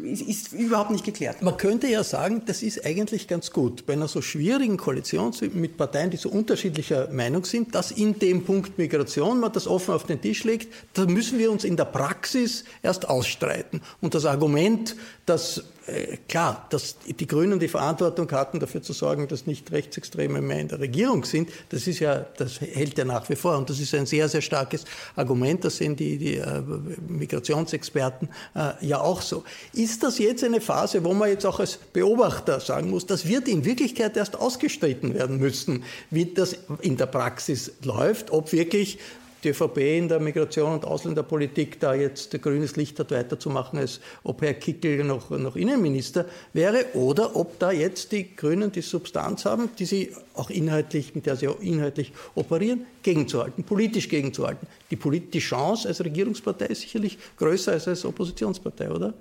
ist, 0.04 0.22
ist 0.22 0.54
überhaupt 0.54 0.92
nicht 0.92 1.06
geklärt. 1.06 1.42
Man 1.42 1.58
könnte 1.58 1.88
ja 1.88 2.04
sagen, 2.04 2.44
das 2.46 2.64
ist 2.64 2.86
eigentlich 2.86 3.28
ganz 3.28 3.52
gut 3.52 3.86
bei 3.86 3.94
einer 3.94 4.08
so 4.08 4.22
schwierigen 4.30 4.78
Koalition 4.78 5.34
mit 5.54 5.78
Parteien, 5.78 6.10
die 6.10 6.18
so 6.18 6.30
unterschiedlicher 6.30 7.10
Meinung 7.12 7.46
sind, 7.46 7.76
dass 7.76 7.92
in 7.92 8.18
dem 8.20 8.46
Punkt 8.46 8.78
Migration 8.78 9.40
man 9.40 9.52
das 9.52 9.68
offen 9.68 9.94
auf 9.94 10.06
den 10.06 10.22
Tisch 10.22 10.44
legt, 10.44 10.74
da 10.94 11.06
müssen 11.06 11.40
wir 11.40 11.52
uns 11.52 11.64
in 11.64 11.76
der 11.76 11.86
Praxis 11.86 12.64
erst 12.82 13.10
ausstreiten. 13.10 13.82
Und 14.02 14.14
das 14.16 14.26
Argument, 14.26 14.96
dass 15.30 15.64
äh, 15.90 16.18
klar, 16.28 16.68
dass 16.70 16.98
die 17.06 17.28
Grünen 17.28 17.60
die 17.60 17.68
Verantwortung 17.68 18.32
hatten, 18.32 18.60
dafür 18.60 18.82
zu 18.82 18.94
sorgen, 18.94 19.28
dass 19.28 19.48
nicht 19.48 19.72
Rechtsextreme 19.72 20.42
mehr 20.42 20.60
in 20.60 20.68
der 20.68 20.80
Regierung 20.80 21.24
sind, 21.24 21.50
das 21.70 21.88
ist 21.88 22.00
ja, 22.00 22.26
das 22.38 22.62
hält 22.62 22.98
ja 22.98 23.06
nach 23.06 23.30
wie 23.30 23.36
vor. 23.36 23.58
Und 23.58 23.70
das 23.70 23.80
ist 23.80 23.94
ein 23.96 24.06
sehr, 24.06 24.28
sehr 24.30 24.42
starkes 24.42 24.86
Argument. 25.16 25.64
Das 25.64 25.78
sehen 25.78 25.96
die, 25.96 26.18
die 26.18 26.36
äh, 26.36 26.62
Migrationsexperten 27.08 28.30
äh, 28.56 28.86
ja 28.86 29.00
auch 29.02 29.22
so. 29.22 29.44
Ist 29.74 30.04
das 30.04 30.20
jetzt 30.20 30.44
eine 30.44 30.62
Phase, 30.62 31.04
wo 31.04 31.14
man 31.14 31.30
jetzt 31.30 31.46
auch 31.46 31.60
als 31.60 31.78
Beobachter 31.78 32.60
sagen 32.60 32.90
muss, 32.90 33.06
das 33.06 33.28
wird 33.28 33.48
in 33.48 33.66
Wirklichkeit 33.66 34.18
erst 34.18 34.36
ausgestritten 34.36 35.14
werden 35.14 35.38
müssen, 35.38 35.84
wie 36.10 36.26
das 36.26 36.56
in 36.82 36.98
der 36.98 37.08
Praxis 37.08 37.72
läuft, 37.84 38.32
ob 38.32 38.52
wirklich 38.52 39.00
die 39.44 39.50
ÖVP 39.50 39.78
in 39.78 40.08
der 40.08 40.20
Migration- 40.20 40.74
und 40.74 40.86
Ausländerpolitik 40.86 41.80
da 41.80 41.94
jetzt 41.94 42.42
grünes 42.42 42.76
Licht 42.76 43.00
hat, 43.00 43.12
weiterzumachen, 43.12 43.80
als 43.80 44.00
ob 44.24 44.42
Herr 44.42 44.54
Kickel 44.54 45.04
noch, 45.04 45.30
noch 45.30 45.56
Innenminister 45.56 46.26
wäre, 46.54 46.86
oder 46.94 47.36
ob 47.36 47.60
da 47.60 47.72
jetzt 47.72 48.12
die 48.12 48.36
Grünen 48.36 48.72
die 48.72 48.82
Substanz 48.82 49.46
haben, 49.46 49.70
die 49.78 49.86
sie 49.86 50.16
auch 50.34 50.50
inhaltlich, 50.50 51.16
mit 51.16 51.26
der 51.26 51.36
sie 51.36 51.48
auch 51.48 51.60
inhaltlich 51.60 52.12
operieren, 52.36 52.86
gegenzuhalten, 53.04 53.64
politisch 53.64 54.10
gegenzuhalten. 54.10 54.68
Die, 54.92 54.98
die 54.98 55.40
Chance 55.40 55.88
als 55.88 56.04
Regierungspartei 56.04 56.66
ist 56.66 56.82
sicherlich 56.82 57.18
größer 57.38 57.74
als 57.74 57.88
als 57.88 58.06
Oppositionspartei, 58.06 58.90
oder? 58.90 59.14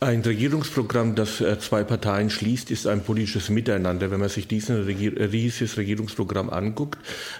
Ein 0.00 0.20
Regierungsprogramm, 0.20 1.14
das 1.14 1.40
äh, 1.40 1.58
zwei 1.60 1.82
Parteien 1.82 2.28
schließt, 2.28 2.70
ist 2.70 2.86
ein 2.86 3.02
politisches 3.02 3.48
Miteinander. 3.48 4.10
Wenn 4.10 4.20
man 4.20 4.28
sich 4.28 4.46
diesen 4.48 4.86
äh, 4.88 5.28
dieses 5.28 5.78
Regierungsprogramm 5.78 6.50
anguckt, 6.50 6.98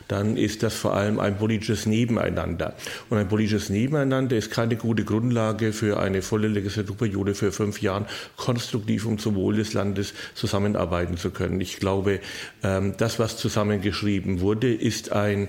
dann 0.08 0.36
ist 0.36 0.62
das 0.62 0.74
vor 0.74 0.94
allem 0.94 1.18
ein 1.18 1.36
politisches 1.36 1.84
Nebeneinander. 1.84 2.74
Und 3.10 3.18
ein 3.18 3.28
politisches 3.28 3.68
Nebeneinander 3.70 4.36
ist 4.36 4.50
keine 4.50 4.76
gute 4.76 5.04
Grundlage 5.04 5.72
für 5.72 5.98
eine 5.98 6.22
volle 6.22 6.48
Legislaturperiode 6.48 7.34
für 7.34 7.52
fünf 7.52 7.82
Jahren 7.82 8.06
konstruktiv 8.36 9.04
um 9.04 9.18
zum 9.18 9.34
Wohl 9.34 9.56
des 9.56 9.74
Landes 9.74 10.14
zusammenarbeiten 10.34 11.18
zu 11.18 11.32
können. 11.32 11.60
Ich 11.60 11.78
glaube, 11.78 12.20
ähm, 12.62 12.94
das, 12.96 13.18
was 13.18 13.36
zusammengeschrieben 13.36 14.40
wurde, 14.40 14.72
ist 14.72 15.12
ein 15.12 15.48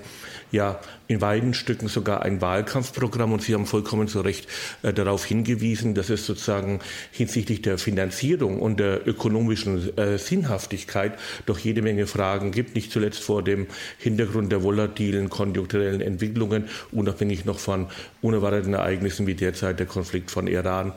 ja 0.51 0.79
in 1.07 1.21
weiten 1.21 1.53
Stücken 1.53 1.87
sogar 1.87 2.23
ein 2.23 2.41
Wahlkampfprogramm 2.41 3.33
und 3.33 3.41
Sie 3.41 3.53
haben 3.53 3.65
vollkommen 3.65 4.07
zu 4.07 4.21
Recht 4.21 4.47
äh, 4.83 4.93
darauf 4.93 5.25
hingewiesen, 5.25 5.93
dass 5.93 6.09
es 6.09 6.25
sozusagen 6.25 6.79
hinsichtlich 7.11 7.61
der 7.61 7.77
Finanzierung 7.77 8.59
und 8.61 8.79
der 8.79 9.07
ökonomischen 9.07 9.97
äh, 9.97 10.17
Sinnhaftigkeit 10.17 11.13
doch 11.45 11.59
jede 11.59 11.81
Menge 11.81 12.07
Fragen 12.07 12.51
gibt, 12.51 12.75
nicht 12.75 12.91
zuletzt 12.91 13.23
vor 13.23 13.43
dem 13.43 13.67
Hintergrund 13.97 14.51
der 14.51 14.63
volatilen 14.63 15.29
konjunkturellen 15.29 16.01
Entwicklungen, 16.01 16.65
unabhängig 16.91 17.45
noch 17.45 17.59
von 17.59 17.87
unerwarteten 18.21 18.73
Ereignissen 18.73 19.27
wie 19.27 19.35
derzeit 19.35 19.79
der 19.79 19.87
Konflikt 19.87 20.31
von 20.31 20.47
Iran 20.47 20.93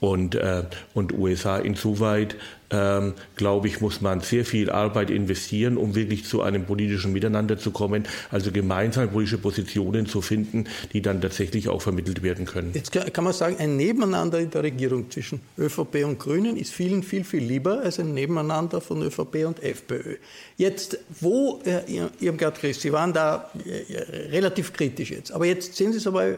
und, 0.00 0.34
äh, 0.34 0.64
und 0.94 1.12
USA. 1.12 1.58
Insoweit 1.58 2.36
ähm, 2.70 3.14
glaube 3.36 3.68
ich, 3.68 3.80
muss 3.80 4.00
man 4.00 4.20
sehr 4.20 4.44
viel 4.44 4.70
Arbeit 4.70 5.10
investieren, 5.10 5.76
um 5.76 5.94
wirklich 5.94 6.24
zu 6.24 6.42
einem 6.42 6.64
politischen 6.64 7.12
Miteinander 7.12 7.58
zu 7.58 7.70
kommen, 7.70 8.04
also 8.30 8.52
gemeinsame 8.52 9.08
politische 9.08 9.38
Positionen 9.38 10.06
zu 10.06 10.20
finden, 10.20 10.66
die 10.92 11.02
dann 11.02 11.20
tatsächlich 11.20 11.68
auch 11.68 11.82
vermittelt 11.82 12.22
werden 12.22 12.44
können. 12.44 12.70
Jetzt 12.74 12.92
kann 12.92 13.24
man 13.24 13.32
sagen, 13.32 13.56
ein 13.58 13.76
Nebeneinander 13.76 14.38
in 14.38 14.50
der 14.50 14.62
Regierung 14.62 15.10
zwischen 15.10 15.40
ÖVP 15.58 16.04
und 16.04 16.18
Grünen 16.18 16.56
ist 16.56 16.72
vielen 16.72 17.02
viel, 17.02 17.24
viel 17.24 17.42
lieber 17.42 17.80
als 17.80 17.98
ein 17.98 18.14
Nebeneinander 18.14 18.80
von 18.80 19.02
ÖVP 19.02 19.46
und 19.46 19.62
FPÖ. 19.62 20.16
Jetzt, 20.56 20.98
wo, 21.20 21.60
äh, 21.64 21.80
Irmgard 22.20 22.58
Christ, 22.58 22.82
Sie 22.82 22.92
waren 22.92 23.12
da 23.12 23.50
äh, 23.64 24.28
relativ 24.30 24.72
kritisch 24.72 25.10
jetzt, 25.10 25.32
aber 25.32 25.46
jetzt 25.46 25.74
sehen 25.74 25.92
Sie 25.92 25.98
es 25.98 26.06
aber 26.06 26.24
äh, 26.28 26.36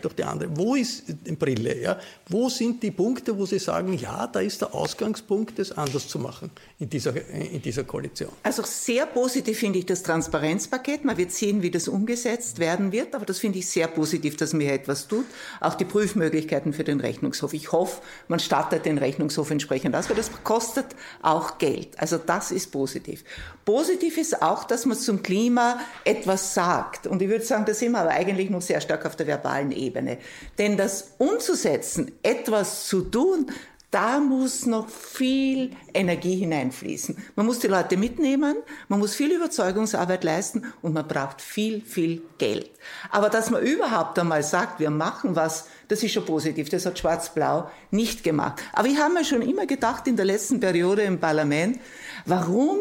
durch 0.00 0.14
die 0.14 0.24
andere. 0.24 0.48
Wo 0.56 0.74
ist 0.74 1.04
in 1.24 1.36
Brille? 1.36 1.80
Ja? 1.80 1.98
Wo 2.28 2.48
sind 2.48 2.82
die 2.82 2.90
Punkte, 2.90 3.36
wo 3.36 3.46
Sie 3.46 3.58
sagen, 3.58 3.98
ja, 3.98 4.26
da 4.26 4.40
ist 4.40 4.60
der 4.60 4.74
Ausgangspunkt 4.74 5.58
des 5.58 5.73
anders 5.76 6.08
zu 6.08 6.18
machen 6.18 6.50
in 6.78 6.88
dieser, 6.88 7.14
in 7.30 7.62
dieser 7.62 7.84
Koalition. 7.84 8.30
Also 8.42 8.62
sehr 8.64 9.06
positiv 9.06 9.58
finde 9.58 9.78
ich 9.78 9.86
das 9.86 10.02
Transparenzpaket. 10.02 11.04
Man 11.04 11.16
wird 11.16 11.32
sehen, 11.32 11.62
wie 11.62 11.70
das 11.70 11.88
umgesetzt 11.88 12.58
werden 12.58 12.92
wird, 12.92 13.14
aber 13.14 13.24
das 13.24 13.38
finde 13.38 13.58
ich 13.58 13.68
sehr 13.68 13.88
positiv, 13.88 14.36
dass 14.36 14.52
man 14.52 14.62
hier 14.62 14.72
etwas 14.72 15.08
tut. 15.08 15.24
Auch 15.60 15.74
die 15.74 15.84
Prüfmöglichkeiten 15.84 16.72
für 16.72 16.84
den 16.84 17.00
Rechnungshof. 17.00 17.52
Ich 17.54 17.72
hoffe, 17.72 18.02
man 18.28 18.40
startet 18.40 18.86
den 18.86 18.98
Rechnungshof 18.98 19.50
entsprechend 19.50 19.94
aus, 19.96 20.08
weil 20.08 20.16
das 20.16 20.30
kostet 20.44 20.86
auch 21.22 21.58
Geld. 21.58 21.98
Also 21.98 22.18
das 22.18 22.50
ist 22.50 22.72
positiv. 22.72 23.24
Positiv 23.64 24.18
ist 24.18 24.42
auch, 24.42 24.64
dass 24.64 24.84
man 24.84 24.98
zum 24.98 25.22
Klima 25.22 25.80
etwas 26.04 26.54
sagt. 26.54 27.06
Und 27.06 27.22
ich 27.22 27.28
würde 27.28 27.44
sagen, 27.44 27.64
da 27.64 27.74
sind 27.74 27.92
wir 27.92 28.00
aber 28.00 28.10
eigentlich 28.10 28.50
noch 28.50 28.62
sehr 28.62 28.80
stark 28.80 29.06
auf 29.06 29.16
der 29.16 29.26
verbalen 29.26 29.72
Ebene. 29.72 30.18
Denn 30.58 30.76
das 30.76 31.12
umzusetzen, 31.18 32.12
etwas 32.22 32.86
zu 32.86 33.02
tun, 33.02 33.46
da 33.94 34.18
muss 34.18 34.66
noch 34.66 34.88
viel 34.88 35.70
Energie 35.94 36.34
hineinfließen. 36.34 37.16
Man 37.36 37.46
muss 37.46 37.60
die 37.60 37.68
Leute 37.68 37.96
mitnehmen, 37.96 38.56
man 38.88 38.98
muss 38.98 39.14
viel 39.14 39.30
Überzeugungsarbeit 39.30 40.24
leisten 40.24 40.64
und 40.82 40.94
man 40.94 41.06
braucht 41.06 41.40
viel, 41.40 41.80
viel 41.80 42.22
Geld. 42.38 42.72
Aber 43.12 43.30
dass 43.30 43.50
man 43.50 43.62
überhaupt 43.62 44.18
einmal 44.18 44.42
sagt, 44.42 44.80
wir 44.80 44.90
machen 44.90 45.36
was, 45.36 45.68
das 45.86 46.02
ist 46.02 46.10
schon 46.10 46.24
positiv. 46.24 46.70
Das 46.70 46.86
hat 46.86 46.98
Schwarz-Blau 46.98 47.70
nicht 47.92 48.24
gemacht. 48.24 48.60
Aber 48.72 48.88
ich 48.88 48.98
habe 48.98 49.14
mir 49.14 49.24
schon 49.24 49.42
immer 49.42 49.64
gedacht 49.64 50.08
in 50.08 50.16
der 50.16 50.24
letzten 50.24 50.58
Periode 50.58 51.02
im 51.02 51.20
Parlament, 51.20 51.78
warum 52.26 52.78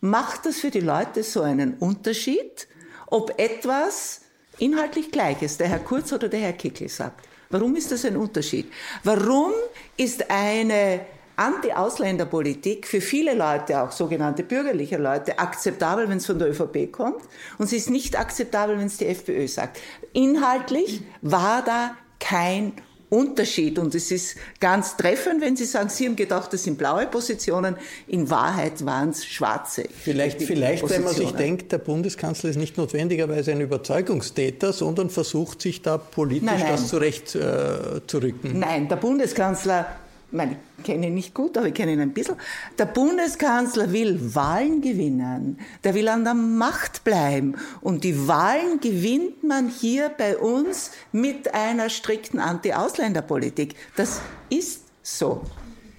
macht 0.00 0.46
das 0.46 0.56
für 0.56 0.72
die 0.72 0.80
Leute 0.80 1.22
so 1.22 1.42
einen 1.42 1.74
Unterschied, 1.74 2.66
ob 3.06 3.38
etwas 3.38 4.22
inhaltlich 4.58 5.12
gleich 5.12 5.42
ist, 5.42 5.60
der 5.60 5.68
Herr 5.68 5.78
Kurz 5.78 6.12
oder 6.12 6.28
der 6.28 6.40
Herr 6.40 6.54
Kickel 6.54 6.88
sagt? 6.88 7.29
Warum 7.50 7.74
ist 7.74 7.90
das 7.90 8.04
ein 8.04 8.16
Unterschied? 8.16 8.70
Warum 9.02 9.52
ist 9.96 10.30
eine 10.30 11.00
Anti-Ausländerpolitik 11.34 12.86
für 12.86 13.00
viele 13.00 13.34
Leute, 13.34 13.82
auch 13.82 13.90
sogenannte 13.90 14.44
bürgerliche 14.44 14.98
Leute, 14.98 15.36
akzeptabel, 15.38 16.08
wenn 16.08 16.18
es 16.18 16.26
von 16.26 16.38
der 16.38 16.50
ÖVP 16.50 16.92
kommt 16.92 17.22
und 17.58 17.66
sie 17.66 17.78
ist 17.78 17.90
nicht 17.90 18.16
akzeptabel, 18.16 18.78
wenn 18.78 18.86
es 18.86 18.98
die 18.98 19.06
FPÖ 19.06 19.48
sagt. 19.48 19.80
Inhaltlich 20.12 21.02
war 21.22 21.64
da 21.64 21.96
kein 22.20 22.72
Unterschied. 23.10 23.78
Und 23.78 23.94
es 23.94 24.10
ist 24.10 24.36
ganz 24.60 24.96
treffend, 24.96 25.40
wenn 25.40 25.56
Sie 25.56 25.64
sagen, 25.64 25.88
Sie 25.88 26.06
haben 26.06 26.16
gedacht, 26.16 26.52
das 26.52 26.64
sind 26.64 26.78
blaue 26.78 27.06
Positionen. 27.06 27.76
In 28.06 28.30
Wahrheit 28.30 28.84
waren 28.86 29.10
es 29.10 29.26
schwarze. 29.26 29.84
Vielleicht, 30.02 30.40
vielleicht 30.42 30.88
wenn 30.88 31.04
man 31.04 31.14
sich 31.14 31.32
denkt, 31.32 31.72
der 31.72 31.78
Bundeskanzler 31.78 32.50
ist 32.50 32.56
nicht 32.56 32.78
notwendigerweise 32.78 33.50
ein 33.52 33.60
Überzeugungstäter, 33.60 34.72
sondern 34.72 35.10
versucht 35.10 35.60
sich 35.60 35.82
da 35.82 35.98
politisch 35.98 36.46
nein, 36.46 36.60
nein. 36.60 36.72
das 36.72 36.88
zurechtzurücken. 36.88 38.54
Äh, 38.54 38.58
nein, 38.58 38.88
der 38.88 38.96
Bundeskanzler 38.96 39.86
ich 40.30 40.36
meine, 40.36 40.56
ich 40.78 40.84
kenne 40.84 41.08
ihn 41.08 41.14
nicht 41.14 41.34
gut, 41.34 41.58
aber 41.58 41.66
ich 41.66 41.74
kenne 41.74 41.92
ihn 41.92 42.00
ein 42.00 42.12
bisschen. 42.12 42.36
Der 42.78 42.86
Bundeskanzler 42.86 43.92
will 43.92 44.34
Wahlen 44.36 44.80
gewinnen. 44.80 45.58
Der 45.82 45.94
will 45.94 46.06
an 46.06 46.22
der 46.22 46.34
Macht 46.34 47.02
bleiben. 47.02 47.56
Und 47.80 48.04
die 48.04 48.28
Wahlen 48.28 48.78
gewinnt 48.78 49.42
man 49.42 49.68
hier 49.68 50.08
bei 50.08 50.38
uns 50.38 50.92
mit 51.10 51.52
einer 51.52 51.90
strikten 51.90 52.38
Anti-Ausländerpolitik. 52.38 53.74
Das 53.96 54.20
ist 54.50 54.84
so. 55.02 55.42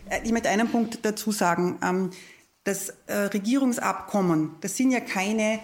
Äh, 0.09 0.21
ich 0.23 0.31
möchte 0.31 0.47
einen 0.47 0.69
Punkt 0.69 0.99
dazu 1.03 1.33
sagen. 1.33 1.77
Ähm, 1.83 2.11
das 2.63 2.93
äh, 3.07 3.13
Regierungsabkommen, 3.13 4.55
das 4.61 4.77
sind 4.77 4.91
ja 4.91 5.01
keine 5.01 5.59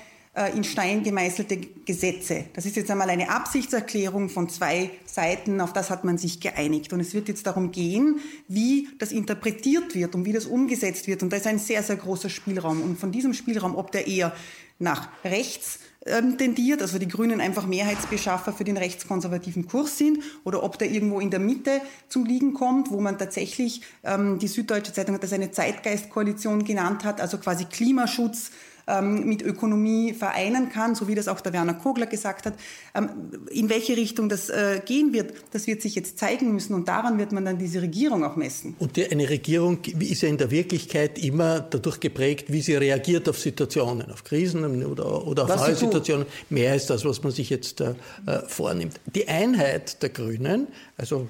in 0.55 0.63
Stein 0.63 1.03
gemeißelte 1.03 1.57
Gesetze. 1.57 2.45
Das 2.53 2.65
ist 2.65 2.75
jetzt 2.75 2.91
einmal 2.91 3.09
eine 3.09 3.29
Absichtserklärung 3.29 4.29
von 4.29 4.49
zwei 4.49 4.91
Seiten, 5.05 5.61
auf 5.61 5.73
das 5.73 5.89
hat 5.89 6.03
man 6.03 6.17
sich 6.17 6.39
geeinigt. 6.39 6.93
Und 6.93 6.99
es 6.99 7.13
wird 7.13 7.27
jetzt 7.27 7.47
darum 7.47 7.71
gehen, 7.71 8.19
wie 8.47 8.87
das 8.99 9.11
interpretiert 9.11 9.95
wird 9.95 10.13
und 10.13 10.25
wie 10.25 10.33
das 10.33 10.45
umgesetzt 10.45 11.07
wird. 11.07 11.23
Und 11.23 11.33
da 11.33 11.37
ist 11.37 11.47
ein 11.47 11.59
sehr, 11.59 11.81
sehr 11.81 11.95
großer 11.95 12.29
Spielraum. 12.29 12.81
Und 12.81 12.99
von 12.99 13.11
diesem 13.11 13.33
Spielraum, 13.33 13.75
ob 13.75 13.91
der 13.91 14.07
eher 14.07 14.33
nach 14.79 15.09
rechts 15.23 15.79
ähm, 16.05 16.37
tendiert, 16.37 16.81
also 16.81 16.99
die 16.99 17.07
Grünen 17.07 17.41
einfach 17.41 17.65
Mehrheitsbeschaffer 17.65 18.53
für 18.53 18.63
den 18.63 18.77
rechtskonservativen 18.77 19.67
Kurs 19.67 19.97
sind, 19.97 20.19
oder 20.43 20.63
ob 20.63 20.77
der 20.77 20.89
irgendwo 20.91 21.19
in 21.19 21.31
der 21.31 21.39
Mitte 21.39 21.81
zum 22.09 22.25
Liegen 22.25 22.53
kommt, 22.53 22.91
wo 22.91 23.01
man 23.01 23.17
tatsächlich, 23.17 23.81
ähm, 24.03 24.39
die 24.39 24.47
Süddeutsche 24.47 24.93
Zeitung 24.93 25.15
hat 25.15 25.23
das 25.23 25.33
eine 25.33 25.51
Zeitgeistkoalition 25.51 26.63
genannt 26.63 27.03
hat, 27.03 27.19
also 27.21 27.37
quasi 27.37 27.65
Klimaschutz, 27.65 28.51
ähm, 28.87 29.27
mit 29.27 29.41
Ökonomie 29.41 30.13
vereinen 30.13 30.69
kann, 30.69 30.95
so 30.95 31.07
wie 31.07 31.15
das 31.15 31.27
auch 31.27 31.41
der 31.41 31.53
Werner 31.53 31.73
Kogler 31.73 32.05
gesagt 32.05 32.45
hat. 32.45 32.53
Ähm, 32.95 33.09
in 33.49 33.69
welche 33.69 33.97
Richtung 33.97 34.29
das 34.29 34.49
äh, 34.49 34.81
gehen 34.85 35.13
wird, 35.13 35.33
das 35.51 35.67
wird 35.67 35.81
sich 35.81 35.95
jetzt 35.95 36.17
zeigen 36.17 36.53
müssen 36.53 36.73
und 36.73 36.87
daran 36.87 37.17
wird 37.17 37.31
man 37.31 37.45
dann 37.45 37.57
diese 37.57 37.81
Regierung 37.81 38.23
auch 38.23 38.35
messen. 38.35 38.75
Und 38.79 38.95
die, 38.95 39.09
eine 39.09 39.29
Regierung 39.29 39.79
ist 39.83 40.21
ja 40.21 40.29
in 40.29 40.37
der 40.37 40.51
Wirklichkeit 40.51 41.19
immer 41.19 41.59
dadurch 41.59 41.99
geprägt, 41.99 42.51
wie 42.51 42.61
sie 42.61 42.75
reagiert 42.75 43.27
auf 43.29 43.39
Situationen, 43.39 44.11
auf 44.11 44.23
Krisen 44.23 44.85
oder, 44.85 45.27
oder 45.27 45.43
auf 45.43 45.55
neue 45.55 45.75
Situationen. 45.75 46.25
Mehr 46.49 46.75
ist 46.75 46.89
das, 46.89 47.05
was 47.05 47.23
man 47.23 47.31
sich 47.31 47.49
jetzt 47.49 47.81
äh, 47.81 47.95
äh 48.25 48.41
vornimmt. 48.47 48.99
Die 49.13 49.27
Einheit 49.27 50.01
der 50.01 50.09
Grünen, 50.09 50.67
also 50.97 51.27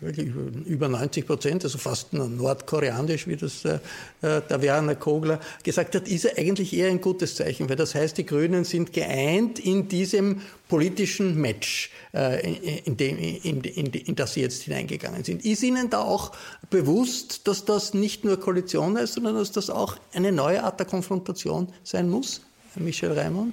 über 0.00 0.88
90 0.88 1.26
Prozent, 1.26 1.64
also 1.64 1.76
fast 1.76 2.14
nordkoreanisch, 2.14 3.26
wie 3.26 3.36
das 3.36 3.64
äh, 3.66 3.74
äh, 4.22 4.40
der 4.48 4.62
Werner 4.62 4.94
Kogler 4.94 5.40
gesagt 5.62 5.94
hat, 5.94 6.08
ist 6.08 6.38
eigentlich 6.38 6.72
eher 6.72 6.88
ein 6.88 7.02
gutes 7.02 7.34
Zeichen, 7.34 7.68
weil 7.68 7.76
das 7.76 7.94
heißt, 7.94 8.16
die 8.16 8.24
Grünen 8.24 8.64
sind 8.64 8.94
geeint 8.94 9.58
in 9.58 9.88
diesem 9.88 10.40
politischen 10.68 11.38
Match, 11.38 11.90
äh, 12.14 12.80
in, 12.84 12.96
dem, 12.96 13.18
in, 13.18 13.60
in, 13.60 13.86
in 13.92 14.16
das 14.16 14.34
sie 14.34 14.40
jetzt 14.40 14.62
hineingegangen 14.62 15.22
sind. 15.22 15.44
Ist 15.44 15.62
Ihnen 15.62 15.90
da 15.90 16.00
auch 16.00 16.32
bewusst, 16.70 17.46
dass 17.46 17.66
das 17.66 17.92
nicht 17.92 18.24
nur 18.24 18.40
Koalition 18.40 18.96
ist, 18.96 19.14
sondern 19.14 19.34
dass 19.34 19.52
das 19.52 19.68
auch 19.68 19.96
eine 20.14 20.32
neue 20.32 20.64
Art 20.64 20.78
der 20.80 20.86
Konfrontation 20.86 21.68
sein 21.84 22.08
muss, 22.08 22.40
Herr 22.72 22.82
Michel 22.82 23.12
Raimond? 23.12 23.52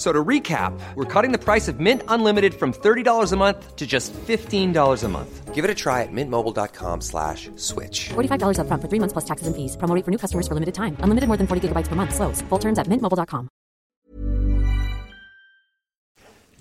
So 0.00 0.14
to 0.14 0.24
recap, 0.24 0.72
we're 0.94 1.04
cutting 1.04 1.30
the 1.30 1.38
price 1.38 1.68
of 1.68 1.78
Mint 1.78 2.02
Unlimited 2.08 2.54
from 2.54 2.72
$30 2.72 3.32
a 3.32 3.36
month 3.36 3.76
to 3.76 3.86
just 3.86 4.14
$15 4.14 5.04
a 5.04 5.08
month. 5.08 5.54
Give 5.54 5.62
it 5.62 5.70
a 5.70 5.74
try 5.74 6.00
at 6.00 6.08
mintmobile.com 6.10 7.02
slash 7.02 7.50
switch. 7.56 8.08
$45 8.08 8.60
up 8.60 8.66
front 8.66 8.80
for 8.80 8.88
three 8.88 8.98
months 8.98 9.12
plus 9.12 9.26
taxes 9.26 9.46
and 9.46 9.54
fees. 9.54 9.76
Promo 9.76 10.02
for 10.02 10.10
new 10.10 10.16
customers 10.16 10.48
for 10.48 10.54
limited 10.54 10.74
time. 10.74 10.96
Unlimited 11.00 11.28
more 11.28 11.36
than 11.36 11.46
40 11.46 11.68
gigabytes 11.68 11.86
per 11.86 11.96
month. 11.96 12.14
Slows. 12.14 12.40
Full 12.48 12.58
terms 12.58 12.78
at 12.78 12.86
mintmobile.com. 12.86 13.50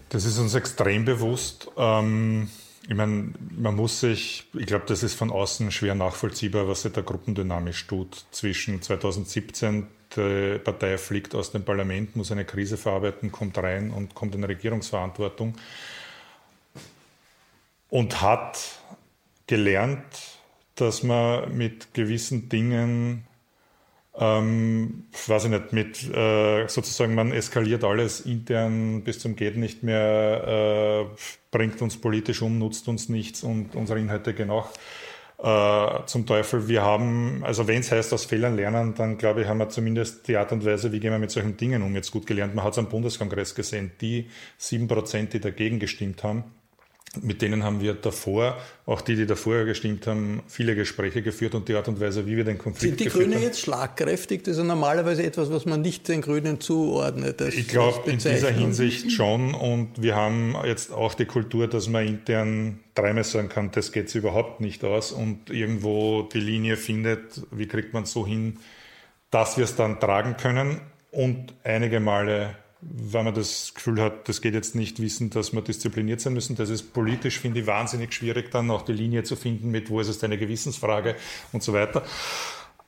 Das 0.10 0.26
ist 0.26 0.38
uns 0.38 0.54
extrem 0.56 1.06
bewusst. 1.06 1.72
Ähm, 1.78 2.50
ich 2.90 2.96
meine, 2.96 3.32
man 3.56 3.76
muss 3.76 4.02
sich, 4.02 4.50
ich 4.54 4.66
glaube, 4.66 4.84
das 4.88 5.02
ist 5.02 5.14
von 5.14 5.32
außen 5.32 5.72
schwer 5.72 5.96
nachvollziehbar, 5.96 6.68
was 6.68 6.82
sich 6.82 6.92
da 6.92 7.02
gruppendynamisch 7.02 7.88
tut. 7.88 8.26
Zwischen 8.32 8.82
2017, 8.82 9.88
die 10.16 10.60
Partei 10.60 10.98
fliegt 10.98 11.36
aus 11.36 11.52
dem 11.52 11.64
Parlament, 11.64 12.16
muss 12.16 12.32
eine 12.32 12.46
Krise 12.46 12.78
verarbeiten, 12.78 13.32
kommt 13.32 13.58
rein 13.58 13.92
und 13.92 14.16
kommt 14.16 14.36
in 14.36 14.44
Regierungsverantwortung 14.44 15.56
und 17.90 18.22
hat 18.22 18.80
gelernt, 19.48 20.40
dass 20.76 21.04
man 21.04 21.56
mit 21.56 21.94
gewissen 21.94 22.50
Dingen 22.50 23.26
ähm, 24.20 25.06
weiß 25.28 25.46
ich 25.46 25.50
nicht, 25.50 25.74
mit 25.74 26.04
äh, 26.14 26.68
sozusagen, 26.68 27.16
man 27.16 27.32
eskaliert 27.32 27.84
alles 27.86 28.22
intern 28.22 29.02
bis 29.04 29.20
zum 29.20 29.36
Geht 29.36 29.56
nicht 29.56 29.82
mehr, 29.82 31.08
äh, 31.08 31.16
bringt 31.52 31.82
uns 31.82 31.98
politisch 31.98 32.42
um, 32.42 32.60
nutzt 32.60 32.88
uns 32.90 33.08
nichts 33.08 33.44
und 33.44 33.76
unsere 33.76 34.00
Inhalte 34.00 34.34
gehen 34.34 34.50
auch 34.50 34.72
äh, 35.42 36.06
zum 36.06 36.26
Teufel. 36.26 36.68
Wir 36.68 36.82
haben, 36.82 37.44
also 37.44 37.68
wenn 37.68 37.80
es 37.80 37.92
heißt, 37.92 38.14
aus 38.14 38.26
Fehlern 38.26 38.56
lernen, 38.56 38.94
dann 38.96 39.18
glaube 39.18 39.42
ich, 39.42 39.48
haben 39.48 39.60
wir 39.60 39.70
zumindest 39.70 40.28
die 40.28 40.38
Art 40.38 40.52
und 40.52 40.66
Weise, 40.66 40.92
wie 40.92 41.00
gehen 41.00 41.12
wir 41.12 41.20
mit 41.20 41.32
solchen 41.32 41.56
Dingen 41.56 41.82
um, 41.82 41.96
jetzt 41.96 42.12
gut 42.12 42.28
gelernt. 42.28 42.56
Man 42.56 42.66
hat 42.66 42.74
es 42.74 42.80
am 42.80 42.90
Bundeskongress 42.90 43.56
gesehen, 43.56 43.92
die 44.02 44.30
sieben 44.58 44.88
Prozent, 44.88 45.34
die 45.34 45.40
dagegen 45.40 45.80
gestimmt 45.80 46.24
haben, 46.24 46.44
mit 47.22 47.42
denen 47.42 47.64
haben 47.64 47.82
wir 47.82 47.96
davor, 47.96 48.58
auch 48.86 49.02
die, 49.02 49.16
die 49.16 49.26
davor 49.26 49.66
gestimmt 49.66 50.06
haben, 50.06 50.44
viele 50.48 50.76
Gespräche 50.76 51.22
geführt 51.22 51.56
und 51.56 51.68
die 51.68 51.74
Art 51.74 51.88
und 51.88 52.00
Weise, 52.00 52.28
wie 52.28 52.38
wir 52.38 52.44
den 52.44 52.58
Konflikt 52.58 53.00
Sind 53.00 53.00
die 53.00 53.10
Grünen 53.10 53.42
jetzt 53.42 53.62
schlagkräftig? 53.62 54.44
Das 54.44 54.54
ist 54.54 54.58
ja 54.60 54.64
normalerweise 54.64 55.24
etwas, 55.24 55.52
was 55.52 55.66
man 55.66 55.82
nicht 55.82 56.08
den 56.08 56.22
Grünen 56.22 56.60
zuordnet. 56.60 57.42
ich 57.42 57.68
glaube, 57.68 58.10
in 58.12 58.20
dieser 58.20 58.52
Hinsicht 58.52 59.12
schon. 59.12 59.54
Und 59.56 60.02
wir 60.02 60.16
haben 60.16 60.56
jetzt 60.66 60.92
auch 60.92 61.16
die 61.16 61.26
Kultur, 61.26 61.68
dass 61.68 61.88
man 61.90 62.08
intern 62.08 62.80
dreimal 62.94 63.24
sagen 63.24 63.50
kann, 63.50 63.72
das 63.72 63.92
geht 63.92 64.14
überhaupt 64.14 64.62
nicht 64.62 64.84
aus 64.84 65.12
und 65.12 65.50
irgendwo 65.50 66.24
die 66.24 66.40
Linie 66.40 66.78
findet, 66.78 67.42
wie 67.52 67.68
kriegt 67.68 67.94
man 67.94 68.04
es 68.04 68.12
so 68.12 68.26
hin, 68.28 68.58
dass 69.32 69.58
wir 69.58 69.64
es 69.64 69.76
dann 69.76 70.00
tragen 70.00 70.38
können 70.38 70.82
und 71.12 71.54
einige 71.64 72.00
Male 72.00 72.56
wenn 72.82 73.26
man 73.26 73.34
das 73.34 73.74
Gefühl 73.74 74.02
hat, 74.02 74.30
das 74.30 74.42
geht 74.42 74.54
jetzt 74.54 74.76
nicht, 74.76 75.02
wissen, 75.02 75.30
dass 75.30 75.52
wir 75.54 75.62
diszipliniert 75.62 76.22
sein 76.22 76.34
müssen. 76.34 76.56
Das 76.56 76.70
ist 76.70 76.94
politisch, 76.94 77.40
finde 77.40 77.60
ich, 77.60 77.68
wahnsinnig 77.68 78.14
schwierig, 78.14 78.52
dann 78.52 78.72
auch 78.72 78.84
die 78.84 78.94
Linie 78.94 79.24
zu 79.24 79.36
finden 79.36 79.70
mit, 79.70 79.90
wo 79.90 80.00
ist 80.00 80.08
es 80.08 80.24
eine 80.24 80.38
Gewissensfrage 80.38 81.16
und 81.52 81.62
so 81.62 81.74
weiter. 81.74 82.04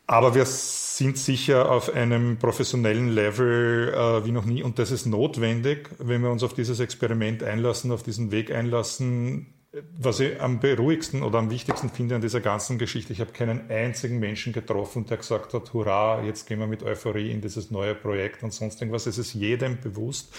Aber 0.07 0.33
wir 0.35 0.45
sind 0.45 1.17
sicher 1.17 1.71
auf 1.71 1.93
einem 1.93 2.37
professionellen 2.37 3.09
Level 3.09 3.93
äh, 3.93 4.25
wie 4.25 4.31
noch 4.31 4.45
nie 4.45 4.63
und 4.63 4.77
das 4.77 4.91
ist 4.91 5.05
notwendig, 5.05 5.89
wenn 5.99 6.21
wir 6.21 6.31
uns 6.31 6.43
auf 6.43 6.53
dieses 6.53 6.79
Experiment 6.79 7.43
einlassen, 7.43 7.91
auf 7.91 8.03
diesen 8.03 8.31
Weg 8.31 8.51
einlassen, 8.51 9.53
was 9.97 10.19
ich 10.19 10.41
am 10.41 10.59
beruhigsten 10.59 11.23
oder 11.23 11.39
am 11.39 11.49
wichtigsten 11.49 11.89
finde 11.89 12.15
an 12.15 12.21
dieser 12.21 12.41
ganzen 12.41 12.77
Geschichte, 12.77 13.13
ich 13.13 13.21
habe 13.21 13.31
keinen 13.31 13.69
einzigen 13.69 14.19
Menschen 14.19 14.51
getroffen, 14.51 15.05
der 15.05 15.17
gesagt 15.17 15.53
hat, 15.53 15.73
hurra, 15.73 16.23
jetzt 16.23 16.45
gehen 16.47 16.59
wir 16.59 16.67
mit 16.67 16.83
Euphorie 16.83 17.31
in 17.31 17.41
dieses 17.41 17.71
neue 17.71 17.95
Projekt 17.95 18.43
und 18.43 18.53
sonst 18.53 18.81
irgendwas. 18.81 19.07
Es 19.07 19.17
ist 19.17 19.33
jedem 19.33 19.79
bewusst, 19.79 20.33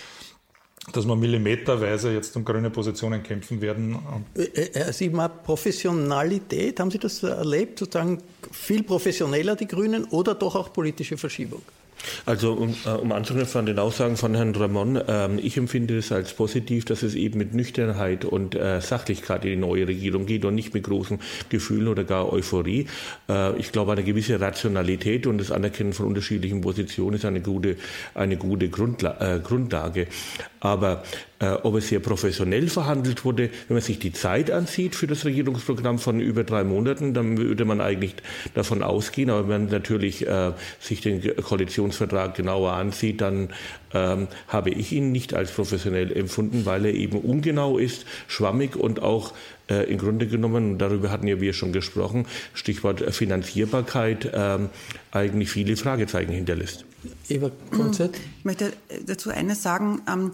dass 0.93 1.07
wir 1.07 1.17
millimeterweise 1.17 2.13
jetzt 2.13 2.37
um 2.37 2.45
grüne 2.45 2.69
Positionen 2.69 3.23
kämpfen 3.23 3.63
werden. 3.63 3.99
Äh, 4.35 4.43
äh, 4.43 4.93
Sie 4.93 5.09
mal 5.09 5.29
Professionalität, 5.29 6.79
haben 6.79 6.91
Sie 6.91 6.99
das 6.99 7.23
erlebt, 7.23 7.79
sozusagen 7.79 8.19
viel 8.51 8.83
professioneller 8.83 9.57
die 9.57 9.69
Grünen 9.69 10.05
oder 10.07 10.35
doch 10.35 10.57
auch 10.57 10.73
politische 10.73 11.17
Verschiebung? 11.17 11.63
Also 12.27 12.53
um, 12.53 12.75
äh, 12.87 12.91
um 12.91 13.13
anzuknüpfen 13.13 13.61
an 13.61 13.67
den 13.67 13.79
Aussagen 13.79 14.17
von 14.17 14.35
Herrn 14.35 14.55
Ramon, 14.55 15.01
ähm, 15.07 15.39
ich 15.43 15.57
empfinde 15.57 15.99
es 15.99 16.13
als 16.13 16.35
positiv, 16.35 16.85
dass 16.85 17.03
es 17.03 17.15
eben 17.15 17.39
mit 17.39 17.55
Nüchternheit 17.55 18.25
und 18.25 18.55
äh, 18.55 18.81
Sachlichkeit 18.81 19.45
in 19.45 19.51
die 19.51 19.57
neue 19.57 19.87
Regierung 19.87 20.27
geht 20.27 20.45
und 20.45 20.55
nicht 20.55 20.75
mit 20.75 20.85
großen 20.85 21.21
Gefühlen 21.49 21.89
oder 21.89 22.05
gar 22.05 22.33
Euphorie. 22.33 22.87
Äh, 23.29 23.57
ich 23.59 23.73
glaube, 23.73 23.93
eine 23.93 24.03
gewisse 24.03 24.41
Rationalität 24.41 25.27
und 25.27 25.39
das 25.39 25.51
Anerkennen 25.51 25.93
von 25.93 26.07
unterschiedlichen 26.07 26.61
Positionen 26.61 27.17
ist 27.17 27.25
eine 27.25 27.41
gute, 27.41 27.77
eine 28.15 28.37
gute 28.37 28.69
Grundla 28.69 29.37
äh, 29.37 29.41
Grundlage. 29.41 30.07
Aber 30.61 31.03
ob 31.63 31.77
es 31.77 31.89
sehr 31.89 32.01
professionell 32.01 32.69
verhandelt 32.69 33.25
wurde, 33.25 33.51
wenn 33.69 33.75
man 33.75 33.83
sich 33.83 33.99
die 33.99 34.13
Zeit 34.13 34.51
ansieht 34.51 34.95
für 34.95 35.07
das 35.07 35.25
Regierungsprogramm 35.25 35.99
von 35.99 36.21
über 36.21 36.45
drei 36.45 36.65
Monaten, 36.65 37.15
dann 37.15 37.37
würde 37.37 37.65
man 37.65 37.81
eigentlich 37.81 38.15
davon 38.55 38.83
ausgehen. 38.83 39.31
Aber 39.31 39.49
wenn 39.49 39.65
man 39.65 39.73
natürlich 39.73 40.27
äh, 40.27 40.53
sich 40.81 41.01
den 41.01 41.21
Koalitionsvertrag 41.37 42.35
genauer 42.35 42.73
ansieht, 42.73 43.21
dann 43.21 43.51
ähm, 43.93 44.29
habe 44.49 44.71
ich 44.71 44.93
ihn 44.93 45.13
nicht 45.13 45.35
als 45.35 45.51
professionell 45.53 46.13
empfunden, 46.13 46.65
weil 46.65 46.87
er 46.87 46.95
eben 46.95 47.19
ungenau 47.19 47.79
ist, 47.79 48.07
schwammig 48.29 48.77
und 48.77 49.03
auch 49.03 49.33
äh, 49.69 49.91
im 49.91 49.99
Grunde 49.99 50.27
genommen, 50.27 50.79
darüber 50.79 51.11
hatten 51.11 51.27
ja 51.27 51.41
wir 51.41 51.53
schon 51.53 51.73
gesprochen, 51.73 52.27
Stichwort 52.55 53.01
Finanzierbarkeit, 53.15 54.27
äh, 54.27 54.59
eigentlich 55.11 55.51
viele 55.51 55.77
Fragezeichen 55.77 56.33
hinterlässt. 56.33 56.85
Eva 57.29 57.51
Konzert. 57.71 58.17
Ich 58.39 58.45
möchte 58.45 58.73
dazu 59.07 59.31
eines 59.31 59.63
sagen. 59.63 60.03
Ähm, 60.09 60.33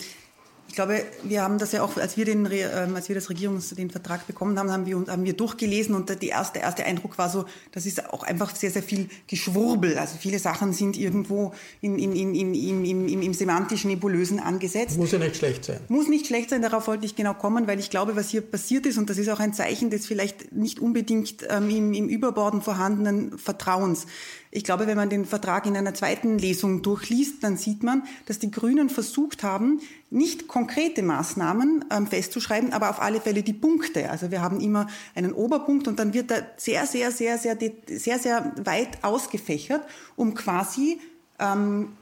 ich 0.69 0.75
glaube, 0.75 1.03
wir 1.25 1.43
haben 1.43 1.59
das 1.59 1.73
ja 1.73 1.83
auch, 1.83 1.97
als 1.97 2.17
wir, 2.17 2.27
den, 2.27 2.47
ähm, 2.51 2.95
als 2.95 3.09
wir 3.09 3.15
das 3.15 3.31
Regierungs, 3.31 3.71
den 3.71 3.91
Vertrag 3.91 4.27
bekommen 4.27 4.59
haben, 4.59 4.71
haben 4.71 4.87
wir, 4.87 5.03
haben 5.09 5.25
wir 5.25 5.33
durchgelesen 5.33 5.95
und 5.95 6.11
der 6.11 6.23
erste, 6.23 6.55
der 6.55 6.63
erste 6.63 6.85
Eindruck 6.85 7.17
war 7.17 7.31
so, 7.31 7.47
das 7.73 7.87
ist 7.87 8.13
auch 8.13 8.23
einfach 8.23 8.55
sehr, 8.55 8.71
sehr 8.71 8.83
viel 8.83 9.09
Geschwurbel. 9.27 9.97
Also 9.99 10.17
viele 10.19 10.39
Sachen 10.39 10.75
sind 10.75 10.99
irgendwo 10.99 11.53
in, 11.81 11.99
in, 11.99 12.15
in, 12.15 12.35
in, 12.35 12.55
in, 12.55 12.85
im, 12.85 13.09
im, 13.09 13.23
im 13.23 13.35
semantischen 13.35 13.91
Nebulösen 13.91 14.41
angesetzt. 14.41 14.99
Muss 14.99 15.13
ja 15.13 15.19
nicht 15.19 15.37
schlecht 15.37 15.65
sein. 15.65 15.81
Muss 15.89 16.09
nicht 16.09 16.27
schlecht 16.27 16.51
sein, 16.51 16.61
darauf 16.61 16.87
wollte 16.87 17.07
ich 17.07 17.17
genau 17.17 17.33
kommen, 17.33 17.67
weil 17.67 17.79
ich 17.79 17.89
glaube, 17.89 18.15
was 18.15 18.29
hier 18.29 18.43
passiert 18.43 18.85
ist, 18.85 18.99
und 18.99 19.09
das 19.09 19.17
ist 19.17 19.31
auch 19.31 19.41
ein 19.41 19.55
Zeichen 19.55 19.89
des 19.89 20.07
vielleicht 20.07 20.53
nicht 20.53 20.81
unbedingt 20.81 21.47
ähm, 21.49 21.71
im, 21.71 21.95
im 21.95 22.09
Überborden 22.09 22.61
vorhandenen 22.61 23.39
Vertrauens. 23.39 24.07
Ich 24.51 24.65
glaube, 24.65 24.87
wenn 24.87 24.97
man 24.97 25.11
den 25.11 25.27
Vertrag 25.27 25.67
in 25.67 25.77
einer 25.77 25.95
zweiten 25.95 26.39
Lesung 26.39 26.83
durchliest, 26.83 27.45
dann 27.45 27.57
sieht 27.57 27.83
man, 27.83 28.03
dass 28.27 28.39
die 28.39 28.51
Grünen 28.51 28.89
versucht 28.89 29.43
haben, 29.43 29.81
nicht 30.11 30.49
konkrete 30.49 31.03
Maßnahmen 31.03 31.85
ähm, 31.91 32.07
festzuschreiben, 32.07 32.73
aber 32.73 32.89
auf 32.89 33.01
alle 33.01 33.21
Fälle 33.21 33.43
die 33.43 33.53
Punkte. 33.53 34.11
Also 34.11 34.31
wir 34.31 34.41
haben 34.41 34.61
immer 34.61 34.87
einen 35.15 35.33
Oberpunkt 35.33 35.87
und 35.87 35.99
dann 35.99 36.15
wird 36.15 36.31
er 36.31 36.47
sehr, 36.57 36.87
sehr, 36.87 37.11
sehr, 37.13 37.37
sehr, 37.37 37.59
sehr, 37.89 38.19
sehr 38.19 38.53
weit 38.65 39.05
ausgefächert, 39.05 39.83
um 40.17 40.35
quasi 40.35 40.99
ähm, 41.39 41.93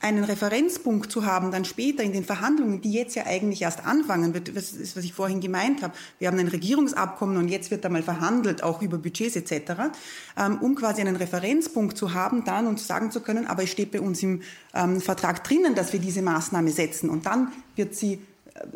einen 0.00 0.24
Referenzpunkt 0.24 1.12
zu 1.12 1.26
haben, 1.26 1.50
dann 1.50 1.66
später 1.66 2.02
in 2.02 2.12
den 2.12 2.24
Verhandlungen, 2.24 2.80
die 2.80 2.92
jetzt 2.92 3.14
ja 3.14 3.26
eigentlich 3.26 3.62
erst 3.62 3.84
anfangen, 3.84 4.32
das 4.32 4.72
ist, 4.72 4.96
was 4.96 5.04
ich 5.04 5.12
vorhin 5.12 5.40
gemeint 5.40 5.82
habe. 5.82 5.92
Wir 6.18 6.28
haben 6.28 6.38
ein 6.38 6.48
Regierungsabkommen 6.48 7.36
und 7.36 7.48
jetzt 7.48 7.70
wird 7.70 7.84
einmal 7.84 8.02
verhandelt, 8.02 8.62
auch 8.62 8.80
über 8.80 8.96
Budgets 8.96 9.36
etc., 9.36 9.92
ähm, 10.38 10.58
um 10.62 10.74
quasi 10.74 11.02
einen 11.02 11.16
Referenzpunkt 11.16 11.98
zu 11.98 12.14
haben, 12.14 12.44
dann 12.44 12.66
und 12.66 12.80
sagen 12.80 13.10
zu 13.10 13.20
können, 13.20 13.46
aber 13.46 13.62
es 13.62 13.70
steht 13.70 13.92
bei 13.92 14.00
uns 14.00 14.22
im 14.22 14.40
ähm, 14.74 15.00
Vertrag 15.02 15.44
drinnen, 15.44 15.74
dass 15.74 15.92
wir 15.92 16.00
diese 16.00 16.22
Maßnahme 16.22 16.70
setzen 16.70 17.10
und 17.10 17.26
dann 17.26 17.52
wird 17.76 17.94
sie 17.94 18.20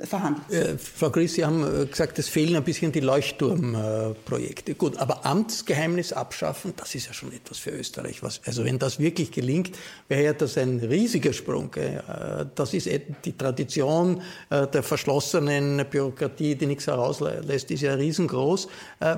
verhandelt. 0.02 0.50
Äh, 0.50 0.78
Frau 0.78 1.10
Griss, 1.10 1.34
Sie 1.34 1.44
haben 1.44 1.82
äh, 1.82 1.86
gesagt, 1.86 2.18
es 2.18 2.28
fehlen 2.28 2.56
ein 2.56 2.64
bisschen 2.64 2.92
die 2.92 3.00
Leuchtturmprojekte. 3.00 4.74
Gut, 4.74 4.96
aber 4.96 5.26
Amtsgeheimnis 5.26 6.12
abschaffen, 6.12 6.72
das 6.76 6.94
ist 6.94 7.06
ja 7.06 7.12
schon 7.12 7.32
etwas 7.32 7.58
für 7.58 7.70
Österreich. 7.70 8.22
Was, 8.22 8.40
also 8.46 8.64
wenn 8.64 8.78
das 8.78 8.98
wirklich 8.98 9.30
gelingt, 9.30 9.76
wäre 10.08 10.24
ja 10.24 10.32
das 10.32 10.56
ein 10.56 10.80
riesiger 10.80 11.32
Sprung. 11.32 11.72
Äh, 11.74 12.46
das 12.54 12.74
ist 12.74 12.88
die 13.24 13.36
Tradition 13.36 14.22
äh, 14.50 14.66
der 14.66 14.82
verschlossenen 14.82 15.84
Bürokratie, 15.90 16.54
die 16.54 16.66
nichts 16.66 16.86
herauslässt, 16.86 17.70
ist 17.70 17.82
ja 17.82 17.94
riesengroß. 17.94 18.68
Äh, 19.00 19.16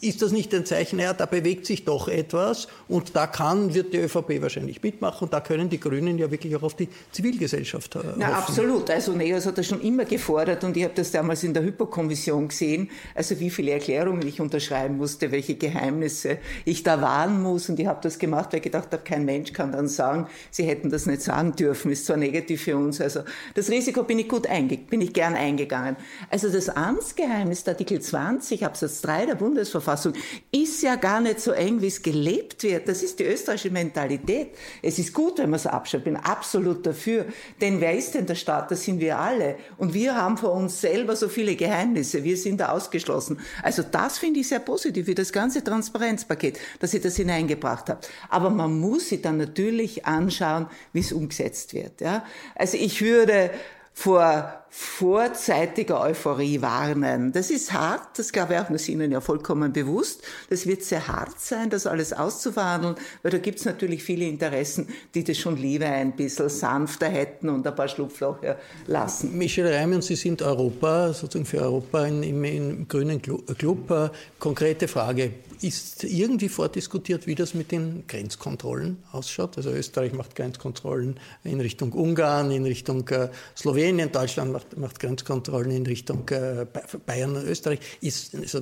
ist 0.00 0.22
das 0.22 0.32
nicht 0.32 0.54
ein 0.54 0.64
Zeichen, 0.66 0.98
ja, 0.98 1.12
da 1.12 1.26
bewegt 1.26 1.66
sich 1.66 1.84
doch 1.84 2.08
etwas 2.08 2.68
und 2.88 3.16
da 3.16 3.26
kann, 3.26 3.74
wird 3.74 3.92
die 3.92 3.98
ÖVP 3.98 4.40
wahrscheinlich 4.40 4.82
mitmachen 4.82 5.24
und 5.24 5.32
da 5.32 5.40
können 5.40 5.68
die 5.68 5.80
Grünen 5.80 6.18
ja 6.18 6.30
wirklich 6.30 6.54
auch 6.56 6.62
auf 6.62 6.74
die 6.74 6.88
Zivilgesellschaft 7.12 7.94
hoffen. 7.94 8.14
Na, 8.16 8.32
absolut. 8.32 8.90
Also 8.90 9.12
Neos 9.12 9.46
hat 9.46 9.58
das 9.58 9.66
schon 9.66 9.80
immer 9.80 10.03
gefordert 10.04 10.64
und 10.64 10.76
ich 10.76 10.84
habe 10.84 10.94
das 10.94 11.10
damals 11.10 11.42
in 11.42 11.54
der 11.54 11.62
Hypo-Kommission 11.62 12.48
gesehen, 12.48 12.90
also 13.14 13.38
wie 13.40 13.50
viele 13.50 13.72
Erklärungen 13.72 14.26
ich 14.26 14.40
unterschreiben 14.40 14.96
musste, 14.96 15.32
welche 15.32 15.56
Geheimnisse 15.56 16.38
ich 16.64 16.82
da 16.82 17.00
wahren 17.00 17.42
muss 17.42 17.68
und 17.68 17.80
ich 17.80 17.86
habe 17.86 18.00
das 18.02 18.18
gemacht, 18.18 18.52
weil 18.52 18.58
ich 18.58 18.64
gedacht 18.64 18.92
habe, 18.92 19.02
kein 19.02 19.24
Mensch 19.24 19.52
kann 19.52 19.72
dann 19.72 19.88
sagen, 19.88 20.26
sie 20.50 20.64
hätten 20.64 20.90
das 20.90 21.06
nicht 21.06 21.22
sagen 21.22 21.56
dürfen, 21.56 21.90
ist 21.90 22.06
zwar 22.06 22.16
negativ 22.16 22.62
für 22.62 22.76
uns, 22.76 23.00
also 23.00 23.20
das 23.54 23.70
Risiko 23.70 24.02
bin 24.02 24.18
ich 24.18 24.28
gut 24.28 24.46
einge 24.46 24.74
bin 24.76 25.00
ich 25.00 25.12
gern 25.12 25.34
eingegangen. 25.34 25.96
Also 26.30 26.48
das 26.48 26.68
Amtsgeheimnis, 26.68 27.66
Artikel 27.66 28.00
20 28.00 28.64
Absatz 28.64 29.00
3 29.02 29.26
der 29.26 29.34
Bundesverfassung 29.34 30.12
ist 30.52 30.82
ja 30.82 30.96
gar 30.96 31.20
nicht 31.20 31.40
so 31.40 31.52
eng, 31.52 31.80
wie 31.80 31.86
es 31.86 32.02
gelebt 32.02 32.62
wird. 32.62 32.88
Das 32.88 33.02
ist 33.02 33.18
die 33.18 33.24
österreichische 33.24 33.70
Mentalität. 33.70 34.50
Es 34.82 34.98
ist 34.98 35.12
gut, 35.12 35.38
wenn 35.38 35.50
man 35.50 35.56
es 35.56 35.66
abschafft. 35.66 36.04
Bin 36.04 36.16
absolut 36.16 36.86
dafür. 36.86 37.26
Denn 37.60 37.80
wer 37.80 37.96
ist 37.96 38.14
denn 38.14 38.26
der 38.26 38.34
Staat? 38.34 38.70
Das 38.70 38.82
sind 38.84 39.00
wir 39.00 39.18
alle. 39.18 39.56
Wir 39.92 40.16
haben 40.16 40.38
vor 40.38 40.52
uns 40.52 40.80
selber 40.80 41.16
so 41.16 41.28
viele 41.28 41.56
Geheimnisse. 41.56 42.24
Wir 42.24 42.36
sind 42.36 42.60
da 42.60 42.70
ausgeschlossen. 42.70 43.40
Also 43.62 43.82
das 43.82 44.18
finde 44.18 44.40
ich 44.40 44.48
sehr 44.48 44.60
positiv, 44.60 45.06
wie 45.06 45.14
das 45.14 45.32
ganze 45.32 45.62
Transparenzpaket, 45.62 46.58
dass 46.80 46.94
ihr 46.94 47.00
das 47.00 47.16
hineingebracht 47.16 47.90
habt. 47.90 48.08
Aber 48.30 48.48
man 48.48 48.78
muss 48.78 49.10
sich 49.10 49.20
dann 49.20 49.36
natürlich 49.36 50.06
anschauen, 50.06 50.68
wie 50.92 51.00
es 51.00 51.12
umgesetzt 51.12 51.74
wird. 51.74 52.00
Ja? 52.00 52.24
Also 52.54 52.78
ich 52.78 53.02
würde 53.02 53.50
vor 53.92 54.63
vorzeitiger 54.76 56.00
Euphorie 56.00 56.60
warnen. 56.60 57.30
Das 57.30 57.50
ist 57.50 57.72
hart, 57.72 58.18
das 58.18 58.32
glaube 58.32 58.54
ich 58.54 58.58
auch, 58.58 58.64
das 58.64 58.82
ist 58.82 58.88
Ihnen 58.88 59.12
ja 59.12 59.20
vollkommen 59.20 59.72
bewusst. 59.72 60.22
Das 60.50 60.66
wird 60.66 60.82
sehr 60.82 61.06
hart 61.06 61.38
sein, 61.38 61.70
das 61.70 61.86
alles 61.86 62.12
auszuverhandeln, 62.12 62.96
weil 63.22 63.30
da 63.30 63.38
gibt 63.38 63.60
es 63.60 63.66
natürlich 63.66 64.02
viele 64.02 64.24
Interessen, 64.26 64.88
die 65.14 65.22
das 65.22 65.38
schon 65.38 65.56
lieber 65.56 65.86
ein 65.86 66.16
bisschen 66.16 66.48
sanfter 66.48 67.06
hätten 67.06 67.50
und 67.50 67.64
ein 67.64 67.74
paar 67.76 67.86
Schlupflöcher 67.86 68.58
lassen. 68.88 69.38
Michel 69.38 69.72
Reimann, 69.72 70.02
Sie 70.02 70.16
sind 70.16 70.42
Europa, 70.42 71.12
sozusagen 71.12 71.46
für 71.46 71.62
Europa 71.62 72.06
im, 72.06 72.42
im, 72.42 72.88
grünen 72.88 73.22
Club. 73.22 73.90
Äh, 73.92 74.10
konkrete 74.40 74.88
Frage, 74.88 75.34
ist 75.64 76.04
irgendwie 76.04 76.48
vordiskutiert, 76.48 77.26
wie 77.26 77.34
das 77.34 77.54
mit 77.54 77.72
den 77.72 78.04
Grenzkontrollen 78.06 79.02
ausschaut. 79.12 79.56
Also 79.56 79.70
Österreich 79.70 80.12
macht 80.12 80.34
Grenzkontrollen 80.36 81.18
in 81.42 81.60
Richtung 81.60 81.92
Ungarn, 81.92 82.50
in 82.50 82.64
Richtung 82.64 83.08
äh, 83.08 83.28
Slowenien, 83.56 84.12
Deutschland 84.12 84.52
macht, 84.52 84.63
macht, 84.76 85.00
Grenzkontrollen 85.00 85.70
in 85.70 85.86
Richtung 85.86 86.28
äh, 86.30 86.66
Bayern 87.06 87.36
und 87.36 87.44
Österreich. 87.44 87.80
Ist, 88.00 88.34
ist, 88.34 88.56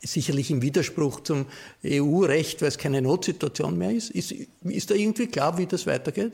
sicherlich 0.00 0.50
im 0.50 0.62
Widerspruch 0.62 1.20
zum 1.20 1.46
EU-Recht, 1.84 2.62
weil 2.62 2.68
es 2.68 2.78
keine 2.78 3.02
Notsituation 3.02 3.78
mehr 3.78 3.90
ist. 3.90 4.10
ist. 4.10 4.32
Ist 4.62 4.90
da 4.90 4.94
irgendwie 4.94 5.26
klar, 5.26 5.58
wie 5.58 5.66
das 5.66 5.86
weitergeht? 5.86 6.32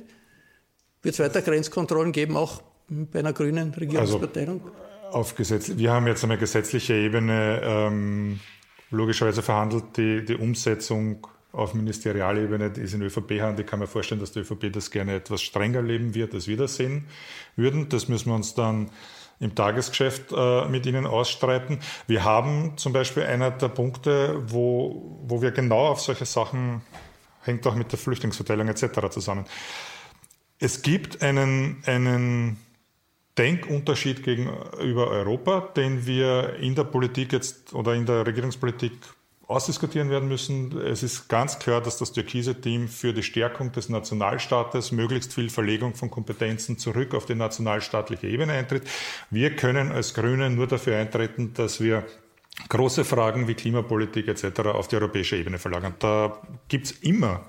Wird 1.02 1.14
es 1.14 1.18
weiter 1.18 1.42
Grenzkontrollen 1.42 2.12
geben, 2.12 2.37
auch 2.37 2.62
bei 2.88 3.20
einer 3.20 3.33
grünen 3.33 3.72
Regierungsverteilung? 3.74 4.62
Also 4.62 5.18
auf 5.18 5.35
Gesetz, 5.35 5.72
wir 5.76 5.90
haben 5.92 6.07
jetzt 6.07 6.24
eine 6.24 6.37
gesetzliche 6.38 6.94
Ebene. 6.94 7.62
Ähm 7.64 8.40
logischerweise 8.90 9.42
verhandelt. 9.42 9.96
Die, 9.96 10.24
die 10.24 10.35
Umsetzung 10.35 11.26
auf 11.52 11.74
Ministerialebene 11.74 12.66
ist 12.66 12.94
in 12.94 13.02
ÖVP-Hand. 13.02 13.58
Ich 13.61 13.66
kann 13.66 13.78
mir 13.78 13.87
vorstellen, 13.87 14.20
dass 14.20 14.32
die 14.32 14.40
ÖVP 14.40 14.72
das 14.72 14.90
gerne 14.90 15.14
etwas 15.14 15.42
strenger 15.42 15.82
leben 15.82 16.14
wird, 16.14 16.34
als 16.34 16.46
wir 16.46 16.56
das 16.56 16.76
sehen 16.76 17.06
würden. 17.56 17.88
Das 17.88 18.08
müssen 18.08 18.30
wir 18.30 18.34
uns 18.34 18.54
dann 18.54 18.90
im 19.40 19.54
Tagesgeschäft 19.54 20.32
äh, 20.32 20.68
mit 20.68 20.84
Ihnen 20.84 21.06
ausstreiten. 21.06 21.78
Wir 22.06 22.24
haben 22.24 22.76
zum 22.76 22.92
Beispiel 22.92 23.22
einer 23.22 23.50
der 23.50 23.68
Punkte, 23.68 24.42
wo, 24.46 25.20
wo 25.22 25.40
wir 25.40 25.52
genau 25.52 25.87
auf 25.87 26.00
solche 26.00 26.26
Sachen, 26.26 26.82
hängt 27.42 27.66
auch 27.66 27.74
mit 27.74 27.92
der 27.92 27.98
Flüchtlingsverteilung 27.98 28.68
etc. 28.68 29.08
zusammen. 29.11 29.46
Es 30.58 30.82
gibt 30.82 31.22
einen, 31.22 31.82
einen 31.87 32.58
Denkunterschied 33.38 34.24
gegenüber 34.24 35.08
Europa, 35.08 35.61
den 35.76 36.04
wir 36.04 36.56
in 36.56 36.74
der 36.74 36.84
Politik 36.84 37.32
jetzt 37.32 37.72
oder 37.72 37.94
in 37.94 38.04
der 38.04 38.26
Regierungspolitik 38.26 38.92
ausdiskutieren 39.48 40.11
werden 40.11 40.28
müssen. 40.28 40.78
Es 40.78 41.02
ist 41.02 41.28
ganz 41.28 41.58
klar, 41.58 41.80
dass 41.80 41.96
das 41.96 42.12
türkise 42.12 42.61
Team 42.61 42.87
für 42.87 43.14
die 43.14 43.22
Stärkung 43.22 43.72
des 43.72 43.88
Nationalstaates 43.88 44.92
möglichst 44.92 45.32
viel 45.32 45.48
Verlegung 45.48 45.94
von 45.94 46.11
Kompetenzen 46.11 46.78
zurück 46.78 47.14
auf 47.14 47.24
die 47.24 47.34
nationalstaatliche 47.34 48.28
Ebene 48.28 48.52
eintritt. 48.52 48.82
Wir 49.30 49.56
können 49.56 49.90
als 49.90 50.12
Grüne 50.12 50.50
nur 50.50 50.66
dafür 50.66 50.98
eintreten, 50.98 51.54
dass 51.54 51.80
wir 51.80 52.04
große 52.68 53.04
Fragen 53.04 53.48
wie 53.48 53.54
Klimapolitik 53.54 54.28
etc. 54.28 54.61
auf 54.61 54.88
die 54.88 54.96
europäische 54.96 55.37
Ebene 55.37 55.58
verlagern. 55.58 55.94
Da 55.98 56.38
gibt 56.68 56.87
es 56.87 56.92
immer 56.92 57.46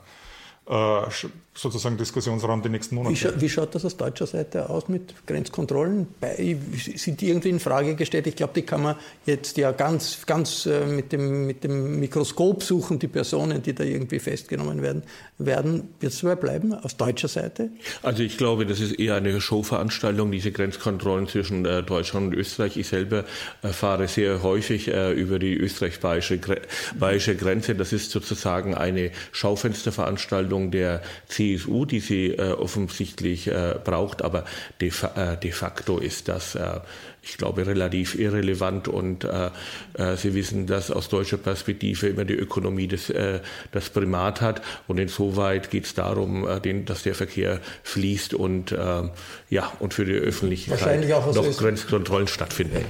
sozusagen 0.70 1.98
Diskussionsraum 1.98 2.62
die 2.62 2.70
nächsten 2.70 2.96
Monate. 2.96 3.14
Wie, 3.14 3.18
scha 3.18 3.32
wie, 3.36 3.50
schaut 3.50 3.74
das 3.74 3.84
aus 3.84 3.98
deutscher 3.98 4.28
Seite 4.28 4.70
aus 4.70 4.88
mit 4.88 5.14
Grenzkontrollen? 5.26 6.08
Bei, 6.20 6.58
sind 6.96 7.22
die 7.22 7.30
irgendwie 7.30 7.50
in 7.50 7.60
Frage 7.60 7.96
gestellt? 7.96 8.28
Ich 8.28 8.36
glaube, 8.36 8.54
die 8.54 8.62
kann 8.62 8.84
man 8.84 8.96
jetzt 9.26 9.58
ja 9.58 9.72
ganz, 9.72 10.26
ganz 10.26 10.66
äh, 10.66 10.86
mit, 10.86 11.12
dem, 11.12 11.48
mit 11.48 11.64
dem 11.64 12.00
Mikroskop 12.00 12.64
suchen, 12.64 13.00
die 13.00 13.08
Personen, 13.08 13.62
die 13.62 13.74
da 13.74 13.84
irgendwie 13.84 14.20
festgenommen 14.20 14.82
werden. 14.82 15.04
werden. 15.38 15.90
Wird 16.00 16.14
es 16.14 16.22
dabei 16.22 16.36
bleiben, 16.36 16.74
aus 16.74 16.96
deutscher 16.98 17.28
Seite? 17.28 17.72
Also 18.04 18.24
ich 18.24 18.38
glaube, 18.38 18.66
das 18.66 18.80
ist 18.80 18.94
eher 19.00 19.16
eine 19.16 19.42
Showveranstaltung, 19.42 20.32
diese 20.32 20.52
Grenzkontrollen 20.52 21.28
zwischen 21.28 21.66
äh, 21.66 21.84
Deutschland 21.84 22.28
und 22.28 22.34
Österreich. 22.36 22.78
Ich 22.78 22.88
selber 22.88 23.26
äh, 23.64 23.70
fahre 23.70 24.08
sehr 24.08 24.44
häufig 24.44 24.88
äh, 24.88 25.12
über 25.14 25.40
die 25.40 25.56
österreich-bayerische 25.56 27.36
Grenze. 27.36 27.76
Das 27.76 27.92
ist 27.92 28.12
sozusagen 28.12 28.76
eine 28.76 29.12
Schaufensterveranstaltung 29.32 30.59
der 30.68 31.02
CSU 31.28 31.86
die 31.86 32.00
sie 32.00 32.28
äh, 32.28 32.52
offensichtlich 32.52 33.48
äh, 33.48 33.76
braucht, 33.84 34.22
aber 34.22 34.46
de, 34.82 34.92
äh, 35.16 35.38
de, 35.38 35.52
facto 35.52 35.98
ist 35.98 36.28
das, 36.28 36.58
ich 37.22 37.38
glaube, 37.38 37.66
relativ 37.66 38.16
irrelevant 38.16 38.88
und 38.88 39.24
äh, 39.24 39.50
äh, 39.94 40.18
Sie 40.18 40.34
wissen, 40.34 40.68
dass 40.68 40.92
aus 40.92 41.10
deutscher 41.10 41.38
Perspektive 41.38 42.08
immer 42.08 42.26
die 42.26 42.34
Ökonomie 42.34 42.88
des, 42.88 43.12
das 43.72 43.90
Primat 43.90 44.42
hat 44.42 44.62
und 44.88 44.98
insoweit 45.00 45.70
geht 45.70 45.86
es 45.86 45.94
darum, 45.94 46.48
den, 46.64 46.86
dass 46.86 47.04
der 47.04 47.16
Verkehr 47.16 47.60
fließt 47.84 48.34
und 48.34 48.76
ja 49.50 49.72
und 49.80 49.94
für 49.94 50.06
die 50.06 50.14
Öffentlichkeit 50.14 51.08
noch 51.08 51.58
Grenzkontrollen 51.58 52.28
stattfinden. 52.28 52.86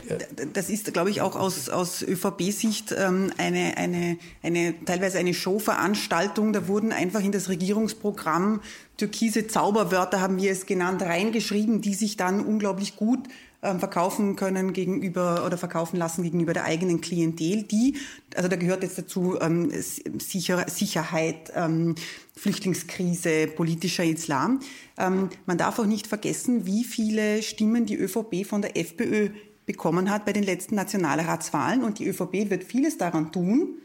Das 0.53 0.69
ist, 0.69 0.93
glaube 0.93 1.09
ich, 1.09 1.21
auch 1.21 1.35
aus, 1.35 1.69
aus 1.69 2.01
ÖVP-Sicht 2.01 2.93
ähm, 2.97 3.31
eine, 3.37 3.77
eine, 3.77 4.17
eine 4.43 4.73
teilweise 4.85 5.19
eine 5.19 5.33
Showveranstaltung. 5.33 6.53
Da 6.53 6.67
wurden 6.67 6.91
einfach 6.91 7.23
in 7.23 7.31
das 7.31 7.49
Regierungsprogramm 7.49 8.09
Programm 8.09 8.61
türkise 8.97 9.47
Zauberwörter, 9.47 10.19
haben 10.19 10.37
wir 10.37 10.51
es 10.51 10.65
genannt, 10.65 11.01
reingeschrieben, 11.01 11.81
die 11.81 11.93
sich 11.93 12.17
dann 12.17 12.43
unglaublich 12.43 12.95
gut 12.95 13.19
verkaufen 13.61 14.37
können 14.37 14.71
gegenüber 14.71 15.45
oder 15.45 15.57
verkaufen 15.57 15.97
lassen 15.97 16.23
gegenüber 16.23 16.53
der 16.53 16.63
eigenen 16.63 17.01
Klientel, 17.01 17.63
die, 17.63 17.97
also 18.35 18.47
da 18.47 18.55
gehört 18.55 18.83
jetzt 18.83 18.97
dazu 18.97 19.37
ähm, 19.41 19.69
Sicher, 19.71 20.65
Sicherheit, 20.69 21.51
ähm, 21.55 21.95
Flüchtlingskrise, 22.37 23.47
politischer 23.47 24.05
Islam. 24.05 24.61
Ähm, 24.97 25.29
man 25.45 25.57
darf 25.57 25.77
auch 25.77 25.85
nicht 25.85 26.07
vergessen, 26.07 26.65
wie 26.65 26.85
viele 26.85 27.41
Stimmen 27.41 27.85
die 27.85 27.97
ÖVP 27.97 28.45
von 28.45 28.61
der 28.61 28.77
FPÖ 28.77 29.31
bekommen 29.65 30.09
hat 30.09 30.25
bei 30.25 30.31
den 30.33 30.43
letzten 30.43 30.75
Nationalratswahlen 30.75 31.83
und 31.83 31.99
die 31.99 32.07
ÖVP 32.07 32.49
wird 32.49 32.63
vieles 32.63 32.97
daran 32.97 33.31
tun, 33.33 33.75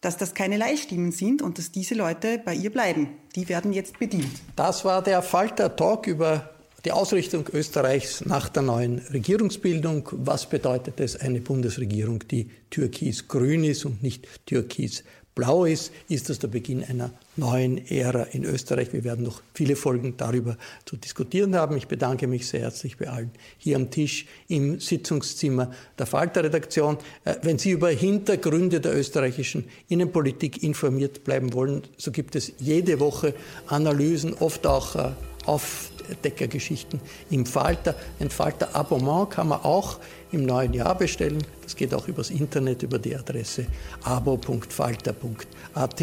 dass 0.00 0.16
das 0.16 0.34
keine 0.34 0.58
Leihstimmen 0.58 1.12
sind 1.12 1.42
und 1.42 1.58
dass 1.58 1.72
diese 1.72 1.94
Leute 1.94 2.40
bei 2.44 2.54
ihr 2.54 2.70
bleiben. 2.70 3.08
Die 3.34 3.48
werden 3.48 3.72
jetzt 3.72 3.98
bedient. 3.98 4.30
Das 4.54 4.84
war 4.84 5.02
der 5.02 5.22
Falter-Talk 5.22 6.06
über 6.06 6.53
die 6.84 6.92
Ausrichtung 6.92 7.48
Österreichs 7.52 8.24
nach 8.26 8.48
der 8.48 8.62
neuen 8.62 8.98
Regierungsbildung. 9.12 10.08
Was 10.12 10.46
bedeutet 10.48 11.00
es, 11.00 11.16
eine 11.16 11.40
Bundesregierung, 11.40 12.20
die 12.30 12.50
türkis-grün 12.70 13.64
ist 13.64 13.84
und 13.86 14.02
nicht 14.02 14.26
türkis 14.46 15.02
blau 15.34 15.64
ist, 15.64 15.92
ist 16.08 16.28
das 16.28 16.38
der 16.38 16.48
Beginn 16.48 16.84
einer 16.84 17.10
neuen 17.36 17.84
Ära 17.90 18.22
in 18.24 18.44
Österreich. 18.44 18.92
Wir 18.92 19.02
werden 19.02 19.24
noch 19.24 19.42
viele 19.52 19.74
Folgen 19.74 20.16
darüber 20.16 20.56
zu 20.84 20.96
diskutieren 20.96 21.56
haben. 21.56 21.76
Ich 21.76 21.88
bedanke 21.88 22.28
mich 22.28 22.46
sehr 22.46 22.60
herzlich 22.60 22.96
bei 22.96 23.08
allen 23.08 23.32
hier 23.58 23.76
am 23.76 23.90
Tisch 23.90 24.26
im 24.46 24.78
Sitzungszimmer 24.78 25.72
der 25.98 26.06
Falter-Redaktion. 26.06 26.98
Äh, 27.24 27.36
wenn 27.42 27.58
Sie 27.58 27.70
über 27.70 27.88
Hintergründe 27.88 28.80
der 28.80 28.96
österreichischen 28.96 29.64
Innenpolitik 29.88 30.62
informiert 30.62 31.24
bleiben 31.24 31.52
wollen, 31.52 31.82
so 31.96 32.12
gibt 32.12 32.36
es 32.36 32.52
jede 32.58 33.00
Woche 33.00 33.34
Analysen, 33.66 34.34
oft 34.34 34.66
auch 34.66 35.14
äh, 35.44 35.48
auf 35.48 35.90
Deckergeschichten 36.22 37.00
im 37.30 37.46
Falter. 37.46 37.94
Ein 38.20 38.30
Falter-Abonnement 38.30 39.30
kann 39.30 39.48
man 39.48 39.60
auch 39.62 39.98
im 40.32 40.44
neuen 40.44 40.74
Jahr 40.74 40.94
bestellen. 40.96 41.42
Das 41.62 41.76
geht 41.76 41.94
auch 41.94 42.08
übers 42.08 42.30
Internet 42.30 42.82
über 42.82 42.98
die 42.98 43.16
Adresse 43.16 43.66
abo.falter.at. 44.02 46.00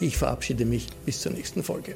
Ich 0.00 0.16
verabschiede 0.16 0.64
mich 0.64 0.86
bis 1.04 1.20
zur 1.20 1.32
nächsten 1.32 1.62
Folge. 1.62 1.94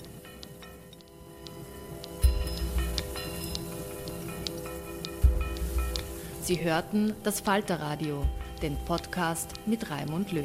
Sie 6.42 6.62
hörten 6.62 7.14
das 7.24 7.40
Falterradio, 7.40 8.24
den 8.62 8.76
Podcast 8.84 9.50
mit 9.66 9.90
Raimund 9.90 10.30
Löw. 10.30 10.44